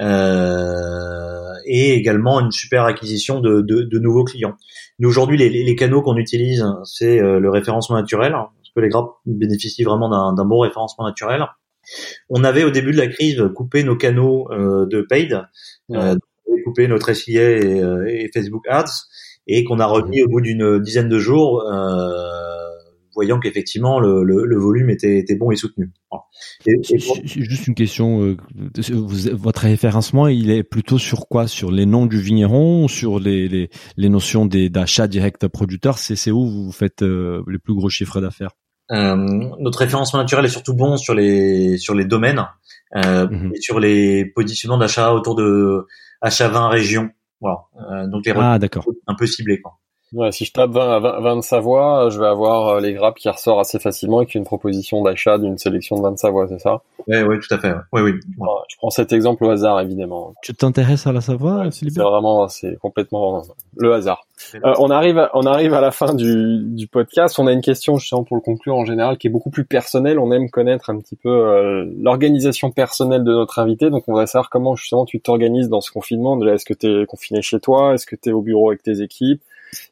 euh, 0.00 1.52
et 1.66 1.92
également 1.92 2.40
une 2.40 2.50
super 2.50 2.84
acquisition 2.84 3.40
de, 3.40 3.60
de, 3.60 3.82
de 3.82 3.98
nouveaux 3.98 4.24
clients. 4.24 4.56
Nous 4.98 5.10
aujourd'hui 5.10 5.36
les, 5.36 5.50
les 5.50 5.76
canaux 5.76 6.00
qu'on 6.00 6.16
utilise 6.16 6.64
c'est 6.84 7.20
euh, 7.20 7.38
le 7.38 7.50
référencement 7.50 7.96
naturel 7.96 8.32
parce 8.32 8.70
que 8.74 8.80
les 8.80 8.88
grappes 8.88 9.10
bénéficient 9.26 9.84
vraiment 9.84 10.08
d'un 10.32 10.44
bon 10.46 10.60
référencement 10.60 11.04
naturel. 11.04 11.44
On 12.30 12.44
avait 12.44 12.64
au 12.64 12.70
début 12.70 12.92
de 12.92 12.96
la 12.96 13.08
crise 13.08 13.42
coupé 13.54 13.84
nos 13.84 13.96
canaux 13.96 14.48
de 14.52 15.02
paid, 15.02 15.42
coupé 16.64 16.88
notre 16.88 17.12
SIA 17.12 17.58
et, 17.58 18.30
Facebook 18.32 18.64
Ads, 18.68 19.08
et 19.46 19.64
qu'on 19.64 19.80
a 19.80 19.86
remis 19.86 20.22
au 20.22 20.28
bout 20.28 20.40
d'une 20.40 20.78
dizaine 20.80 21.08
de 21.08 21.18
jours 21.18 21.62
voyant 23.14 23.38
qu'effectivement 23.38 24.00
le, 24.00 24.24
le, 24.24 24.58
volume 24.58 24.90
était, 24.90 25.18
était, 25.18 25.34
bon 25.34 25.50
et 25.50 25.56
soutenu. 25.56 25.90
Juste 27.24 27.66
une 27.66 27.74
question, 27.74 28.22
euh, 28.22 28.36
votre 29.32 29.62
référencement, 29.62 30.28
il 30.28 30.50
est 30.50 30.62
plutôt 30.62 30.98
sur 30.98 31.28
quoi? 31.28 31.46
Sur 31.46 31.70
les 31.70 31.86
noms 31.86 32.06
du 32.06 32.20
vigneron, 32.20 32.88
sur 32.88 33.18
les, 33.18 33.48
les, 33.48 33.70
les 33.96 34.08
notions 34.08 34.46
d'achat 34.46 35.08
direct 35.08 35.48
producteur? 35.48 35.98
C'est 35.98 36.30
où 36.30 36.46
vous 36.46 36.72
faites 36.72 37.02
euh, 37.02 37.42
les 37.48 37.58
plus 37.58 37.74
gros 37.74 37.90
chiffres 37.90 38.20
d'affaires? 38.20 38.52
Euh, 38.90 39.16
Notre 39.58 39.78
référencement 39.78 40.20
naturel 40.20 40.44
est 40.44 40.48
surtout 40.50 40.74
bon 40.74 40.96
sur 40.96 41.14
les 41.14 41.78
sur 41.78 41.94
les 41.94 42.04
domaines 42.04 42.44
euh, 42.96 43.28
mhm. 43.28 43.52
et 43.54 43.60
sur 43.60 43.80
les 43.80 44.26
positionnements 44.26 44.78
d'achat 44.78 45.12
autour 45.12 45.34
de 45.34 45.86
achat 46.20 46.48
20 46.48 46.68
régions. 46.68 47.10
Voilà. 47.42 47.64
Euh, 47.76 48.06
donc 48.06 48.24
les 48.24 48.32
ah, 48.36 48.58
d'accord. 48.58 48.86
un 49.08 49.14
peu 49.14 49.26
ciblés 49.26 49.60
quoi. 49.60 49.78
Ouais, 50.12 50.30
si 50.30 50.44
je 50.44 50.52
tape 50.52 50.70
20, 50.70 51.00
20, 51.00 51.36
de 51.36 51.40
Savoie, 51.40 52.10
je 52.10 52.18
vais 52.20 52.26
avoir 52.26 52.68
euh, 52.68 52.80
les 52.80 52.92
grappes 52.92 53.16
qui 53.16 53.30
ressortent 53.30 53.60
assez 53.60 53.78
facilement 53.78 54.18
avec 54.18 54.34
une 54.34 54.44
proposition 54.44 55.02
d'achat 55.02 55.38
d'une 55.38 55.56
sélection 55.56 55.96
de 55.96 56.02
20 56.02 56.12
de 56.12 56.18
Savoie, 56.18 56.48
c'est 56.48 56.58
ça? 56.58 56.82
Oui, 57.08 57.22
oui, 57.22 57.36
tout 57.40 57.54
à 57.54 57.58
fait. 57.58 57.72
Oui, 57.92 58.02
oui. 58.02 58.12
je 58.68 58.76
prends 58.76 58.90
cet 58.90 59.12
exemple 59.12 59.44
au 59.44 59.50
hasard, 59.50 59.80
évidemment. 59.80 60.34
Tu 60.42 60.54
t'intéresses 60.54 61.06
à 61.06 61.12
la 61.12 61.22
Savoie, 61.22 61.70
C'est 61.70 61.88
vraiment, 61.96 62.46
c'est 62.48 62.76
complètement 62.78 63.42
le 63.76 63.94
hasard. 63.94 64.26
Euh, 64.54 64.74
on 64.78 64.90
arrive, 64.90 65.28
on 65.34 65.46
arrive 65.46 65.72
à 65.72 65.80
la 65.80 65.90
fin 65.90 66.14
du, 66.14 66.60
du 66.62 66.86
podcast. 66.88 67.38
On 67.38 67.46
a 67.46 67.52
une 67.52 67.62
question 67.62 67.96
justement 67.96 68.24
pour 68.24 68.36
le 68.36 68.42
conclure 68.42 68.76
en 68.76 68.84
général 68.84 69.16
qui 69.16 69.28
est 69.28 69.30
beaucoup 69.30 69.50
plus 69.50 69.64
personnelle. 69.64 70.18
On 70.18 70.30
aime 70.32 70.50
connaître 70.50 70.90
un 70.90 70.98
petit 70.98 71.16
peu 71.16 71.30
euh, 71.30 71.86
l'organisation 72.00 72.70
personnelle 72.70 73.24
de 73.24 73.32
notre 73.32 73.58
invité. 73.58 73.90
Donc, 73.90 74.04
on 74.08 74.14
va 74.14 74.26
savoir 74.26 74.50
comment 74.50 74.76
justement 74.76 75.04
tu 75.04 75.20
t'organises 75.20 75.68
dans 75.68 75.80
ce 75.80 75.90
confinement. 75.90 76.36
Déjà, 76.36 76.54
est-ce 76.54 76.66
que 76.66 76.74
tu 76.74 77.02
es 77.02 77.06
confiné 77.06 77.40
chez 77.40 77.60
toi? 77.60 77.94
Est-ce 77.94 78.06
que 78.06 78.16
tu 78.16 78.28
es 78.28 78.32
au 78.32 78.42
bureau 78.42 78.70
avec 78.70 78.82
tes 78.82 79.00
équipes? 79.00 79.42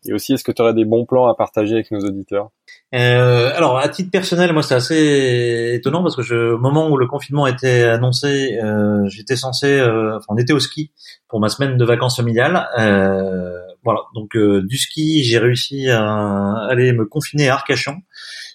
Et 0.05 0.13
aussi, 0.13 0.33
est-ce 0.33 0.45
que 0.45 0.53
tu 0.53 0.63
aurais 0.63 0.75
des 0.75 0.85
bons 0.85 1.07
plans 1.07 1.27
à 1.27 1.35
partager 1.35 1.75
avec 1.75 1.91
nos 1.91 2.01
auditeurs? 2.01 2.51
Euh, 2.95 3.53
alors, 3.55 3.79
à 3.79 3.89
titre 3.89 4.11
personnel, 4.11 4.53
moi, 4.53 4.63
c'est 4.63 4.75
assez 4.75 5.73
étonnant 5.75 6.03
parce 6.03 6.17
que 6.17 6.23
je, 6.23 6.55
au 6.55 6.59
moment 6.59 6.89
où 6.89 6.97
le 6.97 7.07
confinement 7.07 7.47
était 7.47 7.85
annoncé, 7.85 8.59
euh, 8.63 9.07
j'étais 9.09 9.37
censé, 9.37 9.79
euh, 9.79 10.17
enfin, 10.17 10.27
on 10.29 10.37
était 10.37 10.53
au 10.53 10.61
ski 10.61 10.93
pour 11.29 11.41
ma 11.41 11.49
semaine 11.49 11.77
de 11.77 11.85
vacances 11.85 12.17
familiales. 12.17 12.69
Euh, 12.79 13.59
voilà, 13.83 14.01
donc 14.15 14.37
euh, 14.37 14.63
du 14.67 14.77
ski, 14.77 15.23
j'ai 15.25 15.39
réussi 15.39 15.89
à 15.89 16.67
aller 16.69 16.93
me 16.93 17.07
confiner 17.07 17.49
à 17.49 17.55
Arcachon 17.55 17.97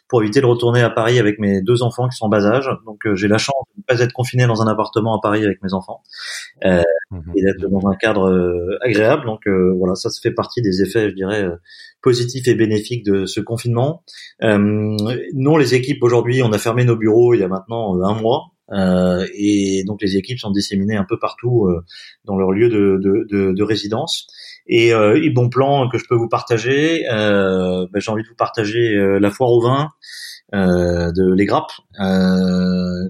pour 0.08 0.22
éviter 0.22 0.42
de 0.42 0.46
retourner 0.46 0.82
à 0.82 0.90
Paris 0.90 1.20
avec 1.20 1.40
mes 1.40 1.62
deux 1.62 1.82
enfants 1.82 2.08
qui 2.08 2.16
sont 2.16 2.26
en 2.26 2.30
bas 2.30 2.46
âge. 2.46 2.70
Donc 2.86 3.06
euh, 3.06 3.16
j'ai 3.16 3.28
la 3.28 3.38
chance 3.38 3.56
de 3.76 3.82
ne 3.82 3.84
pas 3.84 4.04
être 4.04 4.14
confiné 4.14 4.46
dans 4.46 4.62
un 4.62 4.68
appartement 4.68 5.18
à 5.18 5.20
Paris 5.22 5.44
avec 5.44 5.64
mes 5.64 5.74
enfants 5.74 6.04
euh, 6.64 6.84
mhm. 7.12 7.34
et 7.36 7.42
d'être 7.42 7.70
dans 7.70 7.88
un 7.90 7.96
cadre 7.96 8.30
euh, 8.30 8.78
agréable. 8.82 9.26
Donc 9.26 9.48
euh, 9.48 9.74
voilà, 9.78 9.96
ça, 9.96 10.10
ça 10.10 10.20
fait 10.22 10.34
partie 10.34 10.62
des 10.62 10.82
effets, 10.82 11.10
je 11.10 11.16
dirais, 11.16 11.46
positifs 12.02 12.48
et 12.48 12.56
bénéfiques 12.56 13.04
de 13.04 13.26
ce 13.26 13.42
confinement. 13.42 14.04
nous, 14.42 15.58
les 15.58 15.74
équipes 15.74 16.04
aujourd'hui, 16.04 16.44
on 16.44 16.52
a 16.52 16.58
fermé 16.58 16.86
nos 16.86 16.96
bureaux 16.96 17.34
il 17.34 17.40
y 17.40 17.44
a 17.44 17.48
maintenant 17.48 18.02
un 18.04 18.14
mois. 18.14 18.52
Euh, 18.72 19.28
et 19.36 19.84
donc 19.86 20.02
les 20.02 20.18
équipes 20.18 20.40
sont 20.40 20.52
disséminées 20.52 20.96
un 20.96 21.06
peu 21.08 21.20
partout 21.20 21.66
euh, 21.68 21.86
dans 22.26 22.36
leur 22.36 22.52
lieu 22.52 22.70
de, 22.70 23.00
de, 23.02 23.28
de, 23.30 23.52
de 23.54 23.64
résidence. 23.64 24.28
Et, 24.68 24.94
euh, 24.94 25.22
et, 25.22 25.30
bon 25.30 25.50
plan 25.50 25.88
que 25.90 25.98
je 26.00 26.06
peux 26.10 26.16
vous 26.16 26.30
partager, 26.30 27.04
ben, 27.08 27.88
j'ai 27.96 28.12
envie 28.12 28.24
de 28.24 28.28
vous 28.28 28.36
partager 28.36 28.96
la 29.20 29.30
foire 29.30 29.52
au 29.52 29.62
vin 29.62 29.90
de 30.54 31.34
Les 31.34 31.46
Grappes 31.46 31.74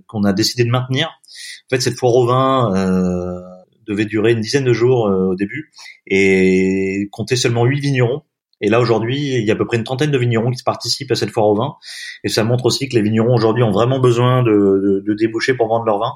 qu'on 0.08 0.24
a 0.24 0.34
décidé 0.34 0.66
de 0.66 0.70
maintenir. 0.70 1.08
En 1.08 1.76
fait, 1.76 1.82
cette 1.82 1.98
foire 1.98 2.16
au 2.16 2.28
vin 2.28 2.74
devait 3.88 4.06
durer 4.06 4.34
une 4.34 4.42
dizaine 4.42 4.66
de 4.66 4.74
jours 4.74 5.04
au 5.06 5.36
début 5.36 5.72
et 6.08 7.08
compter 7.12 7.36
seulement 7.36 7.66
huit 7.66 7.80
vignerons. 7.80 8.24
Et 8.62 8.70
là 8.70 8.80
aujourd'hui, 8.80 9.36
il 9.36 9.46
y 9.46 9.52
a 9.52 9.54
à 9.54 9.58
peu 9.58 9.66
près 9.66 9.78
une 9.78 9.84
trentaine 9.84 10.12
de 10.12 10.18
vignerons 10.18 10.52
qui 10.52 10.64
participent 10.64 11.12
à 11.12 11.16
cette 11.16 11.30
foire 11.30 11.48
au 11.48 11.56
vin, 11.56 11.76
et 12.24 12.30
ça 12.30 12.44
montre 12.44 12.66
aussi 12.66 12.88
que 12.88 12.96
les 12.96 13.02
vignerons 13.02 13.34
aujourd'hui 13.34 13.64
ont 13.64 13.72
vraiment 13.72 14.00
besoin 14.00 14.44
de, 14.44 14.52
de, 14.52 15.04
de 15.06 15.14
déboucher 15.14 15.54
pour 15.56 15.68
vendre 15.68 15.86
leur 15.86 16.00
vin. 16.00 16.14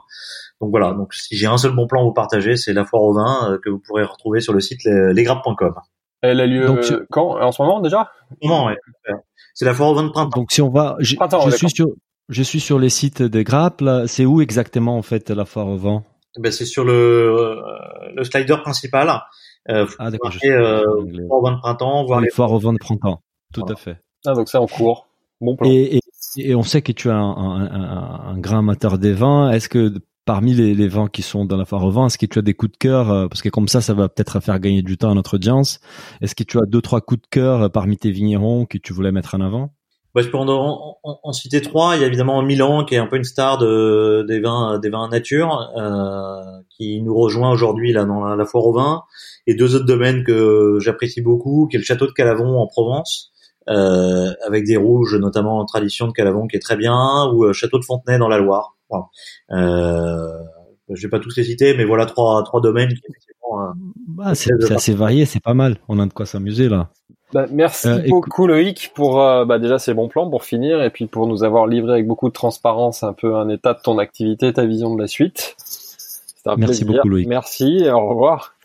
Donc 0.62 0.72
voilà, 0.72 0.94
donc 0.94 1.14
si 1.14 1.36
j'ai 1.36 1.48
un 1.48 1.58
seul 1.58 1.76
bon 1.76 1.88
plan 1.88 2.02
à 2.02 2.04
vous 2.04 2.14
partager, 2.14 2.56
c'est 2.56 2.74
la 2.74 2.86
foire 2.86 3.04
au 3.04 3.14
vin 3.14 3.52
euh, 3.52 3.58
que 3.64 3.70
vous 3.70 3.80
pourrez 3.80 4.04
retrouver 4.04 4.42
sur 4.42 4.54
le 4.54 4.60
site 4.60 4.84
lesgrappes.com. 4.86 5.74
Elle 6.22 6.42
a 6.42 6.46
lieu 6.46 6.66
donc, 6.66 6.80
quand? 7.10 7.42
En 7.42 7.52
ce 7.52 7.62
moment 7.62 7.80
déjà? 7.80 8.12
Non, 8.44 8.66
ouais. 8.66 8.76
C'est 9.54 9.66
la 9.66 9.74
foire 9.74 9.90
au 9.90 9.96
vin 9.96 10.04
de 10.04 10.10
printemps. 10.10 10.40
Donc 10.40 10.52
si 10.52 10.62
on 10.62 10.70
va, 10.70 10.96
je, 11.00 11.16
je 11.46 11.56
suis 11.56 11.70
sur, 11.70 11.88
je 12.28 12.44
suis 12.44 12.60
sur 12.60 12.78
les 12.78 12.90
sites 12.90 13.22
des 13.22 13.44
grappes. 13.44 13.84
C'est 14.08 14.26
où 14.26 14.42
exactement 14.42 14.98
en 14.98 15.02
fait 15.02 15.30
la 15.30 15.46
foire 15.46 15.68
au 15.68 15.78
vin? 15.78 16.04
Eh 16.38 16.42
ben, 16.42 16.52
c'est 16.52 16.66
sur 16.66 16.84
le, 16.84 16.94
euh, 16.94 17.56
le 18.16 18.24
slider 18.24 18.58
principal. 18.62 19.22
Euh, 19.70 19.86
ah 20.00 20.10
d'accord. 20.10 20.34
Euh, 20.44 20.84
foire 21.28 21.40
au 21.40 21.44
vin 21.44 21.52
de 21.54 21.60
printemps, 21.60 22.06
voir 22.06 22.22
les 22.22 22.30
foires 22.30 22.52
au 22.52 22.60
vin 22.60 22.74
de 22.74 22.80
printemps. 22.80 23.22
Tout 23.54 23.66
à 23.68 23.76
fait. 23.76 23.98
Ah 24.26 24.34
donc 24.34 24.50
c'est 24.50 24.58
en 24.58 24.68
cours. 24.68 25.08
Bon 25.42 25.56
plan. 25.56 25.70
Et, 25.70 25.98
et, 25.98 26.02
et, 26.38 26.56
on 26.56 26.64
sait 26.64 26.82
que 26.82 26.92
tu 26.92 27.08
es 27.08 27.12
un, 27.12 27.18
un, 27.18 27.66
un, 27.66 28.20
un 28.34 28.40
grand 28.40 28.60
amateur 28.60 28.98
des 28.98 29.14
vins. 29.14 29.52
Est-ce 29.52 29.70
que 29.70 29.94
parmi 30.30 30.54
les, 30.54 30.76
les, 30.76 30.88
vins 30.88 31.08
qui 31.08 31.24
sont 31.24 31.46
dans 31.46 31.58
la 31.58 31.66
foire 31.66 31.84
au 31.84 31.90
vin, 31.90 32.06
est-ce 32.06 32.20
que 32.20 32.28
tu 32.28 32.38
as 32.38 32.44
des 32.44 32.54
coups 32.54 32.74
de 32.74 32.78
cœur 32.78 33.10
euh, 33.10 33.28
Parce 33.28 33.42
que 33.42 33.50
comme 33.50 33.68
ça, 33.68 33.82
ça 33.82 33.96
va 33.96 34.10
peut-être 34.10 34.40
faire 34.40 34.60
gagner 34.60 34.84
du 34.84 34.96
temps 34.96 35.10
à 35.10 35.16
notre 35.16 35.38
audience. 35.38 35.80
Est-ce 36.22 36.36
que 36.36 36.44
tu 36.44 36.60
as 36.60 36.68
deux 36.68 36.82
trois 36.82 37.02
coups 37.02 37.22
de 37.22 37.28
cœur 37.32 37.64
euh, 37.64 37.70
parmi 37.70 37.98
tes 37.98 38.12
vignerons 38.12 38.68
que 38.68 38.78
tu 38.78 38.94
voulais 38.94 39.12
mettre 39.12 39.34
en 39.34 39.42
avant? 39.42 39.72
Je 40.22 40.30
peux 40.30 40.38
en, 40.38 40.98
en, 41.04 41.32
citer 41.32 41.62
trois. 41.62 41.96
Il 41.96 42.02
y 42.02 42.04
a 42.04 42.08
évidemment 42.08 42.42
Milan 42.42 42.86
qui 42.86 42.96
est 42.96 42.98
un 42.98 43.08
peu 43.08 43.18
une 43.18 43.24
star 43.24 43.58
de, 43.58 44.26
des 44.28 44.40
vins 44.40 44.80
vins 44.84 45.10
nature, 45.10 45.72
euh, 45.78 46.62
qui 46.70 47.02
nous 47.02 47.16
rejoint 47.16 47.52
aujourd'hui 47.52 47.92
là 47.92 48.06
dans 48.06 48.24
la, 48.24 48.46
foire 48.46 48.66
au 48.66 48.74
vin, 48.74 49.04
et 49.48 49.56
deux 49.56 49.76
autres 49.76 49.86
domaines 49.86 50.24
que 50.24 50.78
j'apprécie 50.80 51.22
beaucoup, 51.22 51.68
qui 51.70 51.78
est 51.78 51.80
le 51.80 51.86
château 51.86 52.08
de 52.08 52.12
Calavon 52.12 52.58
en 52.58 52.68
Provence, 52.68 53.32
euh, 53.70 54.32
avec 54.46 54.66
des 54.66 54.78
rouges 54.78 55.16
notamment 55.16 55.60
en 55.60 55.66
tradition 55.66 56.08
de 56.08 56.14
Calavon 56.14 56.48
qui 56.48 56.56
est 56.56 56.62
très 56.62 56.78
bien, 56.78 57.30
ou 57.34 57.46
euh, 57.46 57.54
château 57.54 57.80
de 57.80 57.86
Fontenay 57.86 58.18
dans 58.18 58.30
la 58.30 58.38
Loire. 58.38 58.78
Voilà. 58.90 59.06
Euh, 59.52 60.28
je 60.90 61.04
vais 61.04 61.10
pas 61.10 61.20
tous 61.20 61.36
les 61.38 61.44
citer, 61.44 61.76
mais 61.78 61.86
voilà 61.86 62.06
trois 62.06 62.44
domaines 62.62 62.90
qui 62.90 63.02
bah, 64.08 64.36
c'est 64.36 64.52
assez 64.72 64.94
varié, 64.94 65.26
c'est 65.26 65.42
pas 65.42 65.54
mal. 65.54 65.78
On 65.88 66.00
a 66.00 66.06
de 66.06 66.14
quoi 66.14 66.26
s'amuser 66.26 66.70
là. 66.70 66.90
Bah, 67.32 67.46
merci 67.52 67.88
euh, 67.88 68.02
beaucoup 68.10 68.48
Loïc 68.48 68.92
pour 68.96 69.22
euh, 69.22 69.46
bah, 69.46 69.60
déjà 69.60 69.78
ces 69.78 69.94
bons 69.94 70.08
plans 70.08 70.30
pour 70.30 70.44
finir 70.44 70.82
et 70.82 70.90
puis 70.90 71.06
pour 71.06 71.28
nous 71.28 71.44
avoir 71.44 71.68
livré 71.68 71.94
avec 71.94 72.08
beaucoup 72.08 72.28
de 72.28 72.34
transparence 72.34 73.04
un 73.04 73.14
peu 73.14 73.36
un 73.36 73.50
état 73.50 73.74
de 73.74 73.80
ton 73.84 74.00
activité, 74.00 74.52
ta 74.52 74.66
vision 74.66 74.96
de 74.96 75.02
la 75.02 75.08
suite. 75.08 75.56
Un 76.46 76.56
merci 76.56 76.86
beaucoup 76.86 77.08
Loïc. 77.08 77.28
Merci 77.28 77.84
et 77.84 77.92
au 77.92 78.10
revoir. 78.10 78.56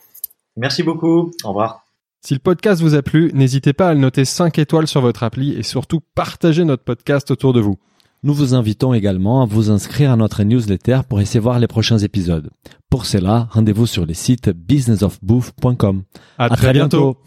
Merci 0.57 0.81
beaucoup. 0.81 1.31
Au 1.43 1.49
revoir. 1.49 1.85
Si 2.21 2.33
le 2.33 2.39
podcast 2.39 2.81
vous 2.81 2.95
a 2.95 3.03
plu, 3.03 3.29
n'hésitez 3.35 3.73
pas 3.73 3.89
à 3.89 3.93
le 3.93 3.99
noter 3.99 4.25
5 4.25 4.57
étoiles 4.57 4.87
sur 4.87 5.01
votre 5.01 5.21
appli 5.21 5.53
et 5.53 5.61
surtout 5.61 5.99
partagez 6.15 6.65
notre 6.65 6.83
podcast 6.83 7.29
autour 7.29 7.53
de 7.53 7.59
vous. 7.59 7.77
Nous 8.23 8.33
vous 8.33 8.55
invitons 8.55 8.95
également 8.95 9.43
à 9.43 9.45
vous 9.45 9.69
inscrire 9.69 10.11
à 10.11 10.15
notre 10.15 10.41
newsletter 10.41 11.01
pour 11.07 11.21
essayer 11.21 11.39
voir 11.39 11.59
les 11.59 11.67
prochains 11.67 11.99
épisodes. 11.99 12.49
Pour 12.89 13.05
cela, 13.05 13.47
rendez-vous 13.51 13.85
sur 13.85 14.07
le 14.07 14.15
site 14.15 14.49
businessofbooth.com. 14.49 16.01
À, 16.39 16.49
très, 16.49 16.73
bientôt. 16.73 17.17